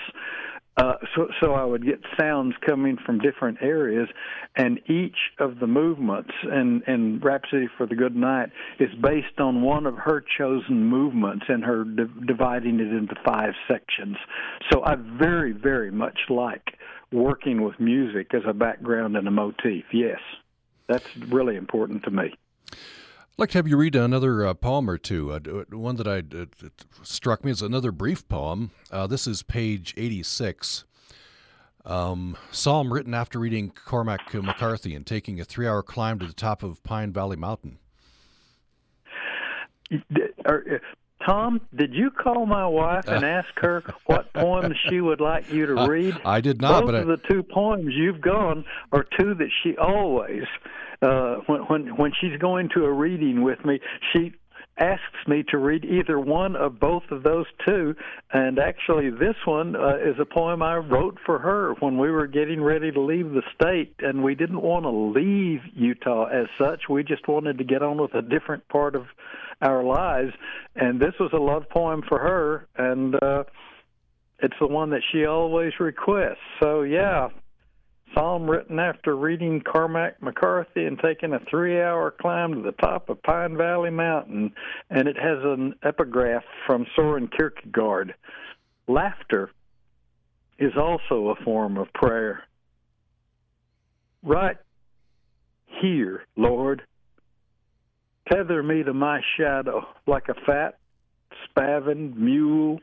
[0.78, 4.08] uh, so, so I would get sounds coming from different areas,
[4.54, 9.62] and each of the movements in, in Rhapsody for the Good Night is based on
[9.62, 14.16] one of her chosen movements and her di- dividing it into five sections.
[14.70, 16.78] So I very, very much like
[17.10, 19.84] working with music as a background and a motif.
[19.92, 20.20] Yes,
[20.86, 22.34] that's really important to me.
[23.38, 25.30] I'd like to have you read another uh, poem or two.
[25.30, 25.38] Uh,
[25.70, 26.46] one that I uh,
[27.04, 28.72] struck me as another brief poem.
[28.90, 30.84] Uh, this is page 86.
[31.86, 36.32] Um, psalm written after reading Cormac McCarthy and taking a three hour climb to the
[36.32, 37.78] top of Pine Valley Mountain.
[39.92, 40.56] Uh,
[41.24, 45.64] Tom, did you call my wife and ask her what poems she would like you
[45.64, 46.16] to read?
[46.24, 46.80] I did not.
[46.80, 47.12] Both but of I...
[47.12, 50.42] the two poems you've gone are two that she always
[51.02, 53.80] uh, when when when she's going to a reading with me,
[54.12, 54.32] she
[54.78, 57.94] asks me to read either one of both of those two.
[58.32, 62.26] And actually, this one uh, is a poem I wrote for her when we were
[62.26, 66.88] getting ready to leave the state, and we didn't want to leave Utah as such.
[66.88, 69.06] We just wanted to get on with a different part of
[69.60, 70.32] our lives.
[70.76, 73.44] And this was a love poem for her, and uh,
[74.40, 76.36] it's the one that she always requests.
[76.60, 77.28] So, yeah,
[78.14, 83.08] Psalm written after reading Cormac McCarthy and taking a three hour climb to the top
[83.08, 84.52] of Pine Valley Mountain.
[84.90, 88.14] And it has an epigraph from Soren Kierkegaard
[88.88, 89.50] Laughter
[90.58, 92.42] is also a form of prayer.
[94.22, 94.56] Right
[95.80, 96.82] here, Lord,
[98.32, 100.78] tether me to my shadow like a fat,
[101.44, 102.80] spavined mule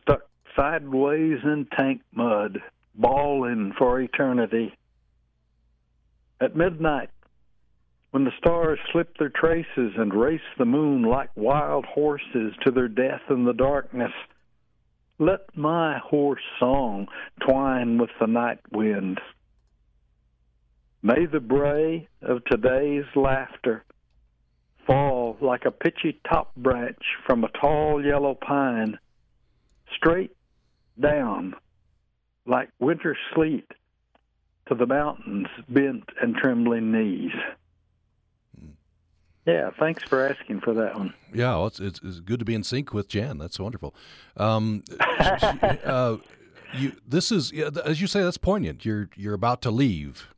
[0.00, 0.22] stuck
[0.54, 2.60] sideways in tank mud
[3.00, 4.74] bawling for eternity.
[6.40, 7.10] At midnight,
[8.10, 12.88] when the stars slip their traces and race the moon like wild horses to their
[12.88, 14.12] death in the darkness,
[15.18, 17.06] let my hoarse song
[17.46, 19.20] twine with the night wind.
[21.02, 23.84] May the bray of today's laughter
[24.86, 28.98] fall like a pitchy top branch from a tall yellow pine,
[29.96, 30.34] straight
[30.98, 31.54] down
[32.50, 33.66] like winter sleet
[34.68, 37.32] to the mountain's bent and trembling knees.
[39.46, 41.14] Yeah, thanks for asking for that one.
[41.32, 43.38] Yeah, well, it's, it's, it's good to be in sync with Jan.
[43.38, 43.94] That's wonderful.
[44.36, 46.18] Um, uh,
[46.74, 48.84] you, this is, as you say, that's poignant.
[48.84, 50.28] You're you're about to leave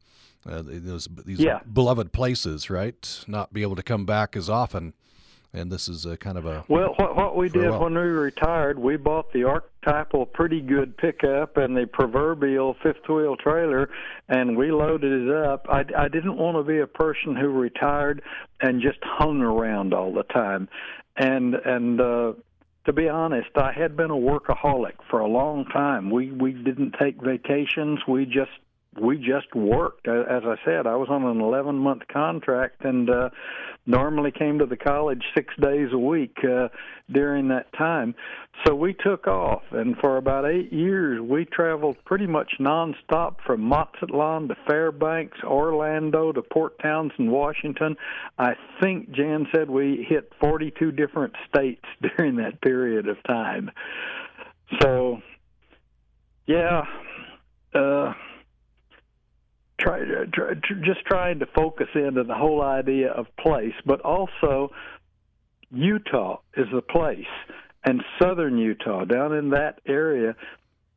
[0.48, 1.60] uh, those, these yeah.
[1.70, 3.24] beloved places, right?
[3.26, 4.94] Not be able to come back as often.
[5.54, 6.94] And this is a kind of a well.
[6.96, 11.76] What, what we did when we retired, we bought the archetypal pretty good pickup and
[11.76, 13.90] the proverbial fifth wheel trailer,
[14.30, 15.66] and we loaded it up.
[15.68, 18.22] I, I didn't want to be a person who retired
[18.62, 20.68] and just hung around all the time,
[21.16, 22.00] and and.
[22.00, 22.32] uh
[22.84, 26.10] to be honest, I had been a workaholic for a long time.
[26.10, 28.00] We we didn't take vacations.
[28.08, 28.50] We just
[29.00, 30.06] we just worked.
[30.06, 33.30] As I said, I was on an 11 month contract and uh,
[33.86, 36.68] normally came to the college six days a week uh,
[37.10, 38.14] during that time.
[38.66, 43.62] So we took off, and for about eight years, we traveled pretty much nonstop from
[43.62, 47.96] Mazatlan to Fairbanks, Orlando to Port Townsend, Washington.
[48.38, 51.84] I think Jan said we hit 42 different states
[52.16, 53.70] during that period of time.
[54.80, 55.22] So,
[56.46, 56.82] yeah.
[57.74, 58.12] Uh,
[59.82, 60.00] try,
[60.32, 60.54] try,
[60.84, 64.70] just trying to focus into the whole idea of place, but also
[65.70, 67.26] Utah is the place,
[67.84, 70.36] and southern Utah, down in that area,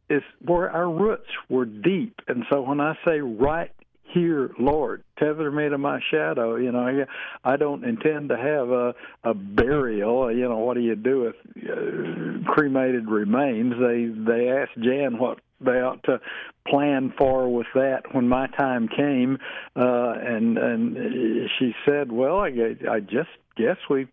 [0.09, 2.19] is where our roots were deep.
[2.27, 3.71] And so when I say right
[4.13, 6.55] here, Lord, tether me to my shadow.
[6.55, 7.05] You know,
[7.43, 10.31] I don't intend to have a a burial.
[10.31, 13.73] You know, what do you do with uh, cremated remains?
[13.73, 16.19] They they asked Jan what they ought to
[16.67, 19.37] plan for with that when my time came,
[19.75, 24.07] uh, and and she said, "Well, I I just guess we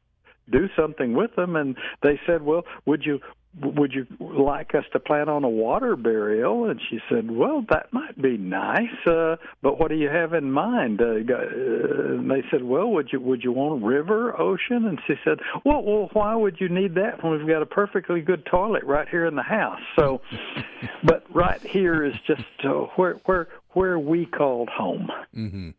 [0.50, 3.20] do something with them." And they said, "Well, would you
[3.60, 6.70] would you like us to plan on a water burial?
[6.70, 10.50] And she said, well, that might be nice, uh, but what do you have in
[10.50, 11.00] mind?
[11.02, 14.86] Uh, uh, and they said, well, would you would you want a river, ocean?
[14.86, 18.22] And she said, well, well, why would you need that when we've got a perfectly
[18.22, 19.80] good toilet right here in the house?
[19.98, 20.22] So,
[21.04, 25.08] but right here is just uh, where where where we called home.
[25.36, 25.70] Mm-hmm.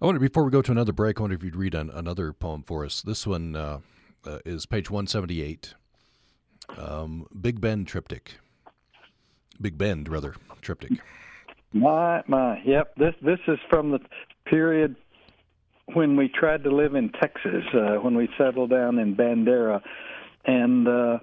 [0.00, 2.32] I wonder before we go to another break, I wonder if you'd read an, another
[2.32, 3.02] poem for us.
[3.02, 3.80] This one uh,
[4.24, 5.74] uh, is page one seventy eight.
[6.78, 8.38] Um, Big Bend triptych.
[9.60, 10.92] Big Bend, rather, triptych.
[11.72, 12.94] My, my, yep.
[12.96, 14.00] This this is from the
[14.44, 14.96] period
[15.94, 19.80] when we tried to live in Texas, uh, when we settled down in Bandera,
[20.44, 21.18] and uh,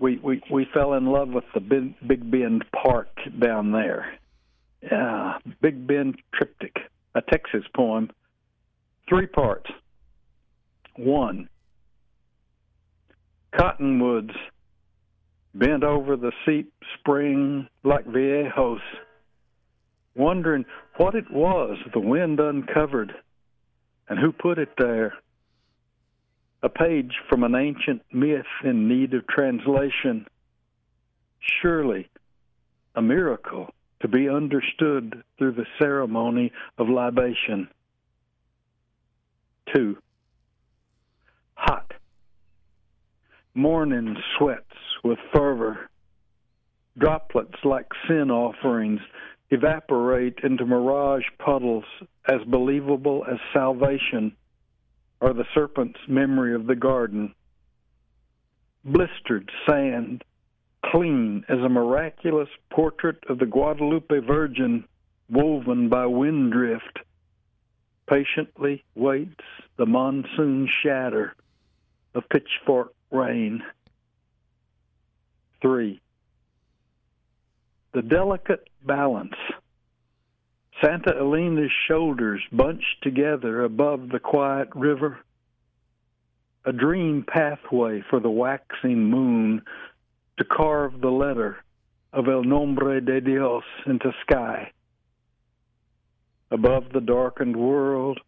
[0.00, 3.08] we we we fell in love with the Big, Big Bend Park
[3.38, 4.18] down there.
[4.82, 6.76] Yeah, Big Bend triptych,
[7.14, 8.10] a Texas poem,
[9.08, 9.70] three parts.
[10.96, 11.48] One,
[13.56, 14.34] cottonwoods
[15.54, 18.80] bent over the seep spring like viejos,
[20.14, 20.64] wondering
[20.96, 23.12] what it was the wind uncovered
[24.08, 25.14] and who put it there.
[26.62, 30.26] A page from an ancient myth in need of translation.
[31.62, 32.08] Surely
[32.94, 33.70] a miracle
[34.00, 37.68] to be understood through the ceremony of libation.
[39.72, 39.98] Two,
[41.54, 41.92] hot
[43.54, 44.67] morning sweats
[45.04, 45.90] with fervor.
[46.98, 49.00] Droplets like sin offerings
[49.50, 51.84] evaporate into mirage puddles
[52.26, 54.36] as believable as salvation
[55.20, 57.34] or the serpent's memory of the garden.
[58.84, 60.22] Blistered sand,
[60.84, 64.84] clean as a miraculous portrait of the Guadalupe Virgin
[65.30, 67.00] woven by wind drift,
[68.08, 69.44] patiently waits
[69.76, 71.34] the monsoon shatter
[72.14, 73.62] of pitchfork rain.
[75.60, 76.00] Three,
[77.92, 79.34] the delicate balance.
[80.80, 85.18] Santa Elena's shoulders bunched together above the quiet river.
[86.64, 89.62] A dream pathway for the waxing moon
[90.38, 91.56] to carve the letter
[92.12, 94.70] of El Nombre de Dios into sky.
[96.52, 98.20] Above the darkened world,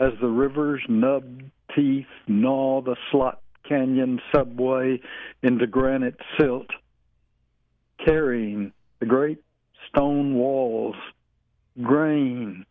[0.00, 1.42] as the river's nubbed
[1.76, 3.39] teeth gnaw the slot
[3.70, 5.00] Canyon subway
[5.44, 6.66] into granite silt,
[8.04, 9.38] carrying the great
[9.88, 10.96] stone walls,
[11.80, 12.66] grain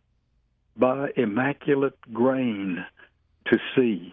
[0.76, 2.84] by immaculate grain
[3.46, 4.12] to sea.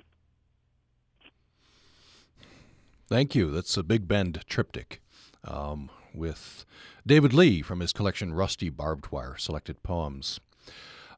[3.09, 3.51] Thank you.
[3.51, 5.01] That's a Big Bend triptych
[5.43, 6.65] um, with
[7.05, 10.39] David Lee from his collection Rusty Barbed Wire Selected Poems.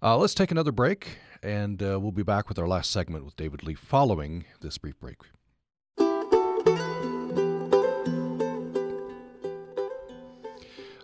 [0.01, 3.35] Uh, let's take another break, and uh, we'll be back with our last segment with
[3.35, 5.17] David Lee following this brief break.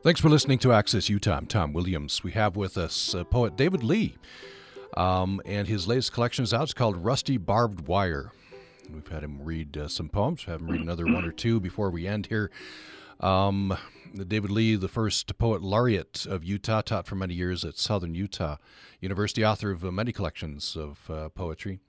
[0.05, 1.35] Thanks for listening to Access Utah.
[1.35, 2.23] I'm Tom Williams.
[2.23, 4.15] We have with us uh, poet David Lee,
[4.95, 6.61] um, and his latest collection is out.
[6.61, 8.31] It's called Rusty Barbed Wire.
[8.93, 10.45] We've had him read uh, some poems.
[10.45, 12.51] We'll have him read another one or two before we end here.
[13.19, 13.75] Um,
[14.27, 18.57] David Lee, the first poet laureate of Utah, taught for many years at Southern Utah
[19.01, 21.79] University, author of uh, many collections of uh, poetry.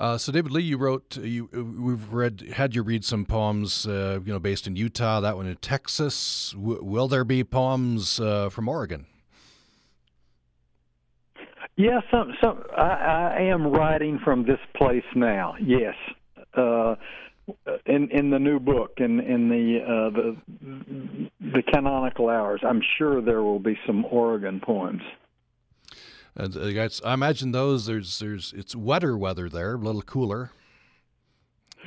[0.00, 1.18] Uh, so, David Lee, you wrote.
[1.18, 1.44] You
[1.78, 5.20] we've read had you read some poems, uh, you know, based in Utah.
[5.20, 6.52] That one in Texas.
[6.52, 9.04] W- will there be poems uh, from Oregon?
[11.76, 12.62] Yeah, some some.
[12.74, 15.54] I, I, am writing from this place now.
[15.60, 15.94] Yes,
[16.54, 16.94] uh,
[17.84, 22.62] in in the new book, in in the uh, the the canonical hours.
[22.66, 25.02] I'm sure there will be some Oregon poems.
[26.40, 30.50] And uh, I imagine those there's there's it's wetter weather there, a little cooler.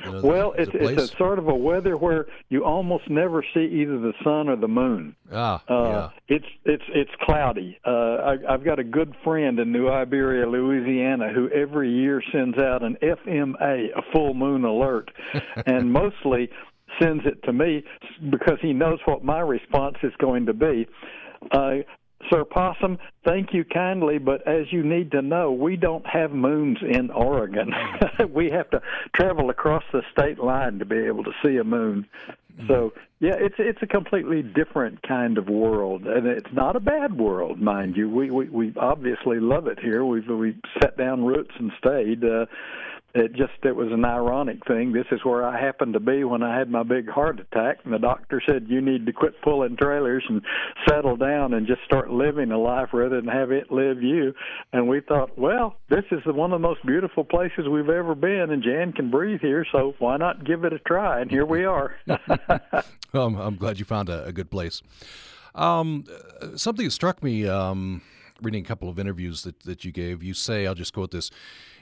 [0.04, 3.64] You know, well, it's it's a sort of a weather where you almost never see
[3.64, 5.14] either the sun or the moon.
[5.32, 5.84] Ah, uh,
[6.28, 6.36] yeah.
[6.36, 7.78] It's it's it's cloudy.
[7.84, 12.58] Uh, I, I've got a good friend in New Iberia, Louisiana, who every year sends
[12.58, 15.10] out an FMA, a full moon alert,
[15.66, 16.50] and mostly
[17.00, 17.84] sends it to me
[18.30, 20.86] because he knows what my response is going to be.
[21.52, 21.76] Uh,
[22.30, 26.78] Sir Possum, thank you kindly, but as you need to know, we don't have moons
[26.82, 27.72] in Oregon.
[28.30, 28.80] we have to
[29.14, 32.06] travel across the state line to be able to see a moon.
[32.56, 32.68] Mm-hmm.
[32.68, 37.16] So, yeah, it's it's a completely different kind of world, and it's not a bad
[37.16, 38.08] world, mind you.
[38.08, 40.04] We we, we obviously love it here.
[40.04, 42.24] We've we set down roots and stayed.
[42.24, 42.46] Uh,
[43.14, 44.92] it just it was an ironic thing.
[44.92, 47.94] This is where I happened to be when I had my big heart attack, and
[47.94, 50.42] the doctor said you need to quit pulling trailers and
[50.88, 54.34] settle down and just start living a life rather than have it live you.
[54.72, 58.50] And we thought, well, this is one of the most beautiful places we've ever been,
[58.50, 61.20] and Jan can breathe here, so why not give it a try?
[61.20, 61.94] And here we are.
[62.06, 64.82] well, I'm, I'm, glad you found a, a good place.
[65.54, 66.04] Um,
[66.56, 68.02] something that struck me um,
[68.42, 70.22] reading a couple of interviews that, that you gave.
[70.24, 71.30] You say, I'll just quote this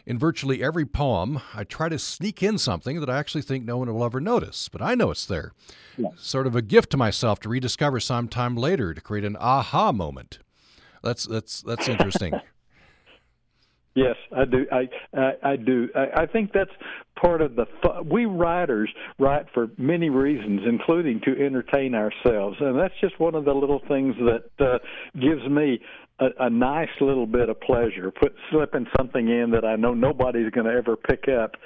[0.07, 3.79] in virtually every poem, I try to sneak in something that I actually think no
[3.79, 5.53] one will ever notice, but I know it's there.
[5.97, 6.09] Yeah.
[6.17, 10.39] Sort of a gift to myself to rediscover sometime later to create an aha moment.
[11.03, 12.35] That's that's that's interesting.
[13.95, 14.65] Yes, I do.
[14.73, 15.89] I I, I do.
[15.95, 16.71] I, I think that's
[17.21, 17.67] part of the.
[17.83, 23.35] Fu- we writers write for many reasons, including to entertain ourselves, and that's just one
[23.35, 24.79] of the little things that uh,
[25.21, 25.79] gives me
[26.19, 28.11] a, a nice little bit of pleasure.
[28.11, 31.57] Put slipping something in that I know nobody's going to ever pick up,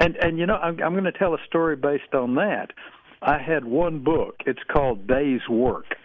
[0.00, 2.72] and and you know I'm, I'm going to tell a story based on that.
[3.22, 4.36] I had one book.
[4.46, 5.96] It's called Day's Work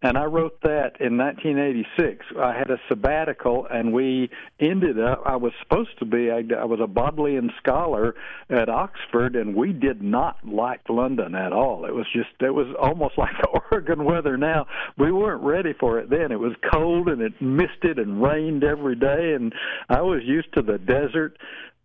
[0.00, 2.24] and I wrote that in 1986.
[2.38, 4.30] I had a sabbatical, and we
[4.60, 5.22] ended up.
[5.26, 6.30] I was supposed to be.
[6.30, 8.14] I, I was a Bodleian scholar
[8.48, 11.84] at Oxford, and we did not like London at all.
[11.84, 12.28] It was just.
[12.40, 14.66] It was almost like the Oregon weather now.
[14.96, 16.30] We weren't ready for it then.
[16.30, 19.52] It was cold, and it misted and rained every day, and
[19.88, 21.36] I was used to the desert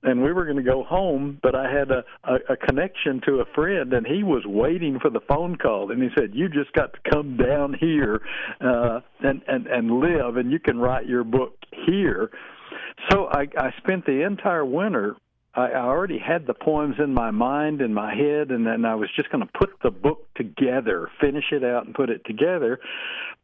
[0.03, 3.39] and we were going to go home, but I had a, a, a connection to
[3.39, 6.73] a friend, and he was waiting for the phone call, and he said, "You just
[6.73, 8.21] got to come down here
[8.61, 11.53] uh, and and and live, and you can write your book
[11.85, 12.29] here."
[13.09, 15.15] So I, I spent the entire winter.
[15.55, 18.95] I, I already had the poems in my mind, in my head, and then I
[18.95, 22.79] was just going to put the book together, finish it out, and put it together.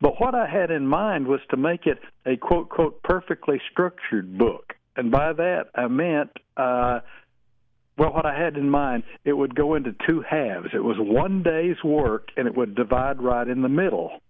[0.01, 4.37] But what I had in mind was to make it a quote quote perfectly structured
[4.37, 6.99] book and by that I meant, uh,
[7.97, 10.69] well, what I had in mind, it would go into two halves.
[10.73, 14.21] It was one day's work, and it would divide right in the middle.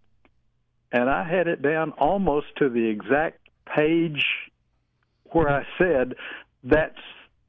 [0.91, 3.39] And I had it down almost to the exact
[3.75, 4.25] page
[5.31, 6.15] where I said,
[6.63, 6.97] that's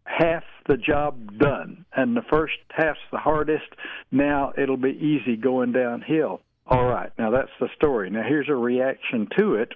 [0.04, 3.66] half the job done, and the first half's the hardest.
[4.10, 6.42] Now it'll be easy going downhill.
[6.66, 8.10] All right, now that's the story.
[8.10, 9.72] Now here's a reaction to it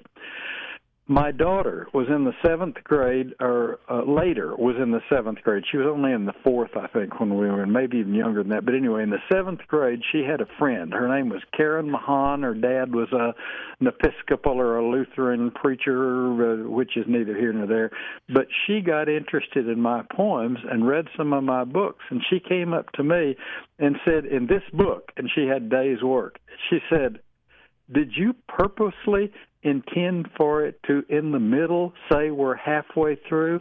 [1.06, 5.62] my daughter was in the seventh grade, or uh, later was in the seventh grade.
[5.70, 8.42] She was only in the fourth, I think, when we were, in, maybe even younger
[8.42, 8.64] than that.
[8.64, 10.94] But anyway, in the seventh grade, she had a friend.
[10.94, 12.42] Her name was Karen Mahan.
[12.42, 13.34] Her dad was a,
[13.80, 17.90] an Episcopal or a Lutheran preacher, uh, which is neither here nor there.
[18.32, 22.02] But she got interested in my poems and read some of my books.
[22.08, 23.36] And she came up to me
[23.78, 26.38] and said, "In this book," and she had days' work.
[26.70, 27.20] She said,
[27.92, 29.32] "Did you purposely?"
[29.64, 33.60] Intend for it to, in the middle, say we're halfway through?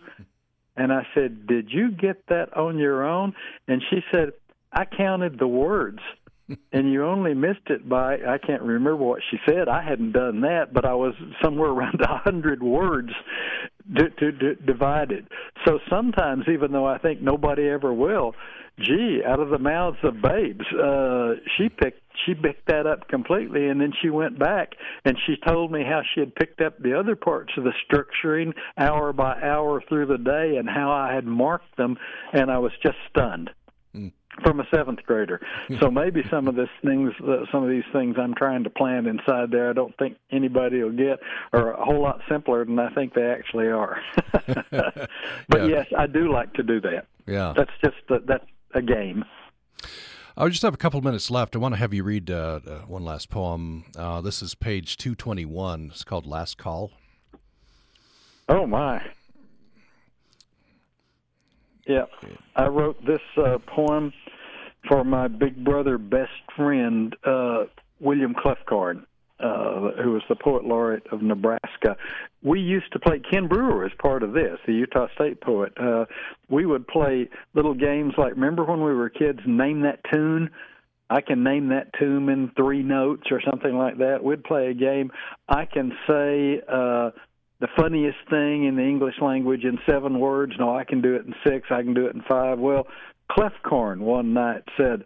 [0.76, 3.34] And I said, Did you get that on your own?
[3.68, 4.34] And she said,
[4.72, 6.00] I counted the words
[6.72, 9.70] and you only missed it by I can't remember what she said.
[9.70, 13.12] I hadn't done that, but I was somewhere around a hundred words
[13.92, 15.28] d- d- d- divided.
[15.66, 18.34] So sometimes, even though I think nobody ever will,
[18.80, 23.68] gee, out of the mouths of babes, uh, she picked she picked that up completely,
[23.70, 24.74] and then she went back
[25.04, 28.54] and she told me how she had picked up the other parts of the structuring
[28.78, 31.98] hour by hour through the day, and how I had marked them,
[32.34, 33.50] and I was just stunned
[34.42, 35.40] from a seventh grader.
[35.80, 39.08] So maybe some of this things, uh, some of these things I'm trying to plant
[39.08, 41.20] inside there, I don't think anybody will get,
[41.52, 44.00] are a whole lot simpler than I think they actually are.
[44.42, 45.10] but
[45.56, 45.66] yeah.
[45.66, 47.08] yes, I do like to do that.
[47.28, 49.26] Yeah, that's just a, that's a game.
[50.36, 51.56] I just have a couple of minutes left.
[51.56, 53.86] I want to have you read uh, uh, one last poem.
[53.96, 55.92] Uh, this is page 221.
[55.92, 56.92] It's called Last Call.
[58.50, 59.02] Oh, my.
[61.86, 62.06] Yeah,
[62.56, 64.14] I wrote this uh, poem
[64.88, 67.66] for my big brother, best friend, uh,
[68.00, 69.06] William Kloefkorn,
[69.40, 71.96] uh, who was the poet laureate of Nebraska.
[72.42, 73.20] We used to play.
[73.20, 75.74] Ken Brewer as part of this, the Utah State poet.
[75.78, 76.06] Uh,
[76.50, 80.50] we would play little games like remember when we were kids, name that tune.
[81.10, 84.24] I can name that tune in three notes or something like that.
[84.24, 85.12] We'd play a game.
[85.48, 86.62] I can say.
[86.68, 87.12] Uh,
[87.60, 90.52] the funniest thing in the English language in seven words.
[90.60, 91.68] No, I can do it in six.
[91.72, 92.60] I can do it in five.
[92.60, 92.88] Well,
[93.36, 95.06] Kloefkorn one night said,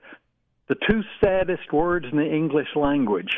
[0.67, 3.37] the two saddest words in the English language.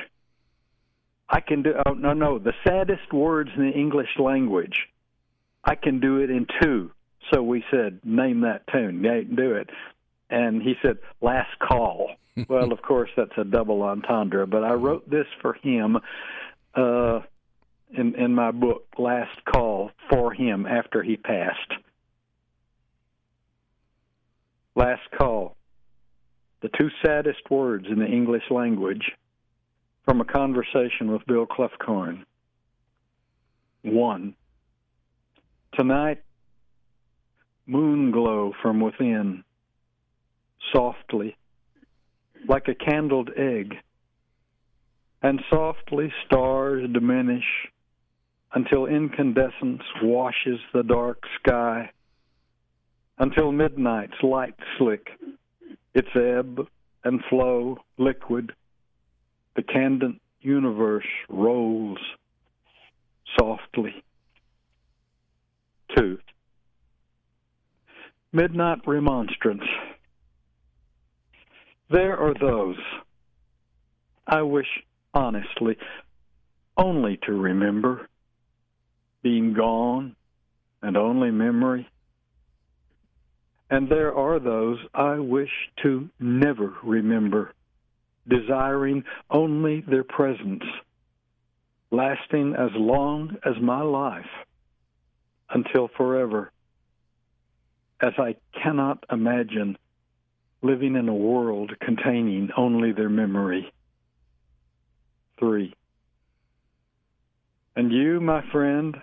[1.29, 4.87] I can do, oh, no, no, the saddest words in the English language.
[5.63, 6.91] I can do it in two.
[7.31, 9.03] So we said, name that tune.
[9.03, 9.69] Yeah, do it.
[10.29, 12.11] And he said, last call.
[12.47, 15.97] well, of course, that's a double entendre, but I wrote this for him.
[16.73, 17.19] Uh,
[17.91, 21.73] in, in my book, Last Call, for him after he passed.
[24.75, 25.55] Last Call,
[26.61, 29.11] the two saddest words in the English language
[30.05, 32.25] from a conversation with Bill Kloefkorn.
[33.83, 34.35] One,
[35.77, 36.21] tonight,
[37.65, 39.43] moon glow from within,
[40.73, 41.37] softly,
[42.47, 43.75] like a candled egg,
[45.21, 47.45] and softly stars diminish
[48.53, 51.91] until incandescence washes the dark sky,
[53.19, 55.09] until midnight's light slick,
[55.93, 56.65] its ebb
[57.03, 58.53] and flow liquid,
[59.55, 61.99] the candent universe rolls
[63.37, 64.03] softly.
[65.95, 66.17] Two.
[68.31, 69.63] Midnight Remonstrance.
[71.89, 72.77] There are those,
[74.27, 74.67] I wish
[75.13, 75.75] honestly,
[76.77, 78.07] only to remember
[79.23, 80.15] being gone
[80.81, 81.89] and only memory.
[83.69, 85.51] And there are those I wish
[85.83, 87.53] to never remember,
[88.27, 90.63] desiring only their presence,
[91.91, 94.25] lasting as long as my life,
[95.51, 96.51] until forever,
[98.01, 99.77] as I cannot imagine
[100.61, 103.71] living in a world containing only their memory.
[105.37, 105.73] Three.
[107.75, 108.97] And you, my friend,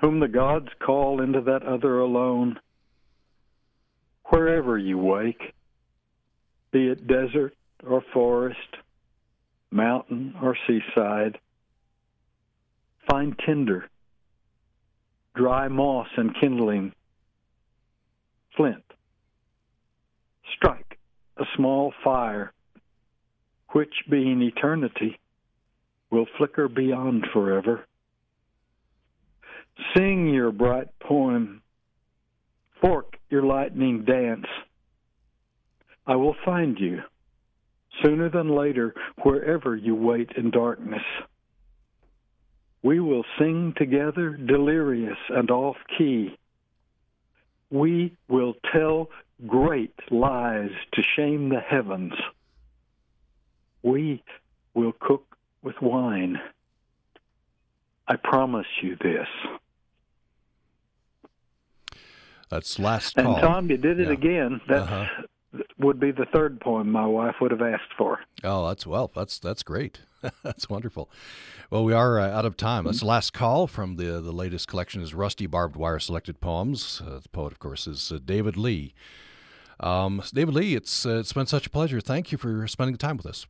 [0.00, 2.58] whom the gods call into that other alone.
[4.26, 5.54] Wherever you wake,
[6.72, 7.54] be it desert
[7.86, 8.58] or forest,
[9.70, 11.38] mountain or seaside,
[13.08, 13.88] find tinder,
[15.34, 16.92] dry moss and kindling,
[18.56, 18.84] flint.
[20.56, 20.98] Strike
[21.36, 22.52] a small fire,
[23.70, 25.18] which, being eternity,
[26.10, 27.84] will flicker beyond forever.
[29.96, 31.62] Sing your bright poem,
[32.80, 34.46] fork your lightning dance.
[36.06, 37.00] I will find you
[38.00, 41.02] sooner than later wherever you wait in darkness.
[42.84, 46.38] We will sing together, delirious and off key.
[47.70, 49.10] We will tell
[49.48, 52.12] great lies to shame the heavens.
[53.82, 54.22] We
[54.74, 56.38] will cook with wine.
[58.06, 59.26] I promise you this.
[62.50, 63.34] That's last call.
[63.34, 64.12] And Tom, you did it yeah.
[64.12, 64.60] again.
[64.68, 65.06] That uh-huh.
[65.78, 68.20] would be the third poem my wife would have asked for.
[68.42, 69.10] Oh, that's well.
[69.14, 70.00] That's that's great.
[70.42, 71.10] that's wonderful.
[71.70, 72.84] Well, we are uh, out of time.
[72.84, 77.02] That's the last call from the the latest collection is Rusty Barbed Wire Selected Poems.
[77.04, 78.94] Uh, the poet, of course, is uh, David Lee.
[79.80, 82.00] Um, David Lee, it's uh, it's been such a pleasure.
[82.00, 83.46] Thank you for spending the time with us.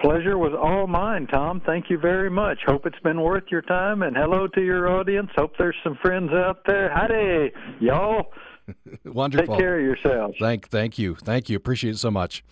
[0.00, 1.60] Pleasure was all mine, Tom.
[1.60, 2.60] Thank you very much.
[2.66, 5.30] Hope it's been worth your time, and hello to your audience.
[5.36, 6.90] Hope there's some friends out there.
[6.90, 8.32] Howdy, y'all.
[9.04, 9.54] Wonderful.
[9.54, 10.36] Take care of yourselves.
[10.40, 11.56] Thank, thank you, thank you.
[11.56, 12.42] Appreciate it so much.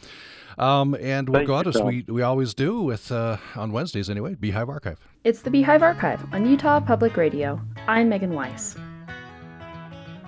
[0.58, 4.10] Um, and we'll Thank go out as we we always do with uh, on Wednesdays
[4.10, 4.34] anyway.
[4.34, 4.98] Beehive Archive.
[5.24, 7.60] It's the Beehive Archive on Utah Public Radio.
[7.86, 8.76] I'm Megan Weiss.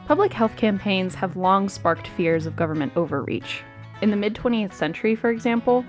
[0.06, 3.62] Public health campaigns have long sparked fears of government overreach.
[4.02, 5.84] In the mid 20th century, for example,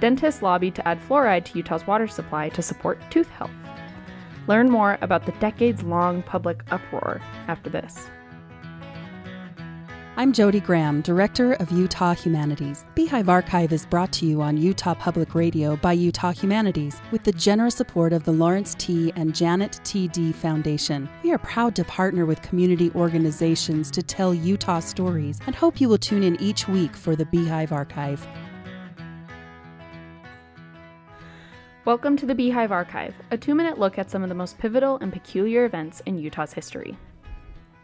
[0.00, 3.50] dentists lobbied to add fluoride to Utah's water supply to support tooth health.
[4.46, 8.08] Learn more about the decades long public uproar after this.
[10.16, 12.84] I'm Jody Graham, Director of Utah Humanities.
[12.94, 17.32] Beehive Archive is brought to you on Utah Public Radio by Utah Humanities with the
[17.32, 19.12] generous support of the Lawrence T.
[19.16, 20.06] and Janet T.
[20.06, 21.08] Dee Foundation.
[21.24, 25.88] We are proud to partner with community organizations to tell Utah stories and hope you
[25.88, 28.24] will tune in each week for the Beehive Archive.
[31.86, 34.96] Welcome to the Beehive Archive, a two minute look at some of the most pivotal
[35.02, 36.96] and peculiar events in Utah's history.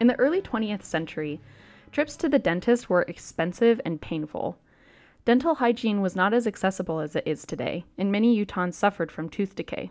[0.01, 1.39] In the early 20th century,
[1.93, 4.57] trips to the dentist were expensive and painful.
[5.27, 9.29] Dental hygiene was not as accessible as it is today, and many Utahns suffered from
[9.29, 9.91] tooth decay.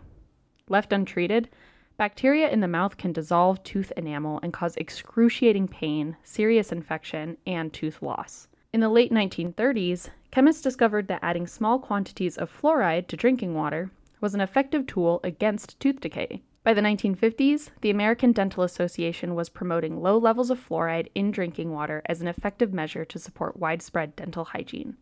[0.68, 1.48] Left untreated,
[1.96, 7.72] bacteria in the mouth can dissolve tooth enamel and cause excruciating pain, serious infection, and
[7.72, 8.48] tooth loss.
[8.72, 13.88] In the late 1930s, chemists discovered that adding small quantities of fluoride to drinking water
[14.20, 16.42] was an effective tool against tooth decay.
[16.62, 21.72] By the 1950s, the American Dental Association was promoting low levels of fluoride in drinking
[21.72, 24.96] water as an effective measure to support widespread dental hygiene.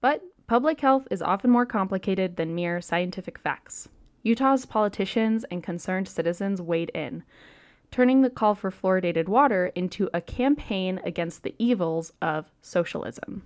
[0.00, 3.88] But public health is often more complicated than mere scientific facts.
[4.22, 7.24] Utah's politicians and concerned citizens weighed in,
[7.90, 13.42] turning the call for fluoridated water into a campaign against the evils of socialism.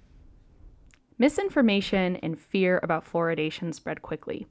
[1.19, 4.47] Misinformation and fear about fluoridation spread quickly.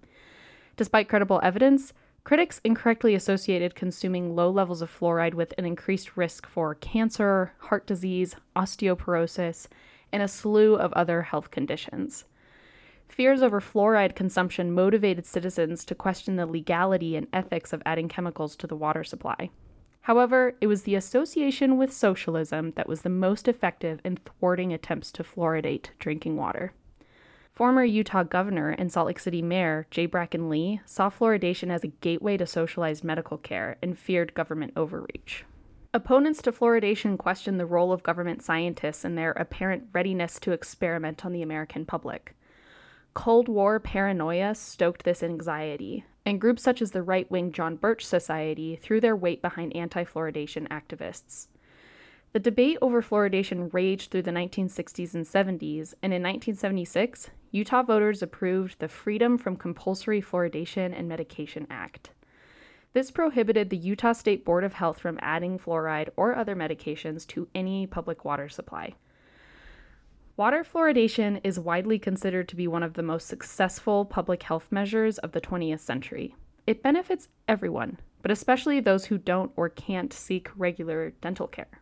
[0.82, 6.48] Despite credible evidence, critics incorrectly associated consuming low levels of fluoride with an increased risk
[6.48, 9.68] for cancer, heart disease, osteoporosis,
[10.12, 12.26] and a slew of other health conditions.
[13.08, 18.56] Fears over fluoride consumption motivated citizens to question the legality and ethics of adding chemicals
[18.56, 19.52] to the water supply.
[20.02, 25.12] However, it was the association with socialism that was the most effective in thwarting attempts
[25.12, 26.74] to fluoridate drinking water.
[27.54, 30.06] Former Utah governor and Salt Lake City mayor J.
[30.06, 35.44] Bracken Lee saw fluoridation as a gateway to socialized medical care and feared government overreach.
[35.94, 41.26] Opponents to fluoridation questioned the role of government scientists and their apparent readiness to experiment
[41.26, 42.36] on the American public.
[43.14, 48.06] Cold War paranoia stoked this anxiety, and groups such as the right wing John Birch
[48.06, 51.48] Society threw their weight behind anti fluoridation activists.
[52.32, 58.22] The debate over fluoridation raged through the 1960s and 70s, and in 1976, Utah voters
[58.22, 62.12] approved the Freedom from Compulsory Fluoridation and Medication Act.
[62.94, 67.50] This prohibited the Utah State Board of Health from adding fluoride or other medications to
[67.54, 68.94] any public water supply.
[70.38, 75.18] Water fluoridation is widely considered to be one of the most successful public health measures
[75.18, 76.36] of the 20th century.
[76.66, 81.82] It benefits everyone, but especially those who don't or can't seek regular dental care.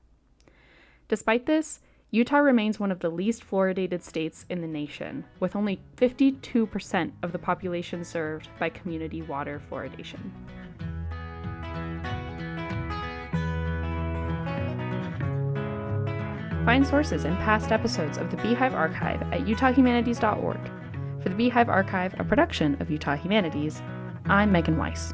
[1.08, 1.80] Despite this,
[2.12, 7.32] Utah remains one of the least fluoridated states in the nation, with only 52% of
[7.32, 10.32] the population served by community water fluoridation.
[16.66, 20.60] Find sources and past episodes of the Beehive Archive at utahhumanities.org.
[21.22, 23.84] For the Beehive Archive, a production of Utah Humanities,
[24.26, 25.14] I'm Megan Weiss.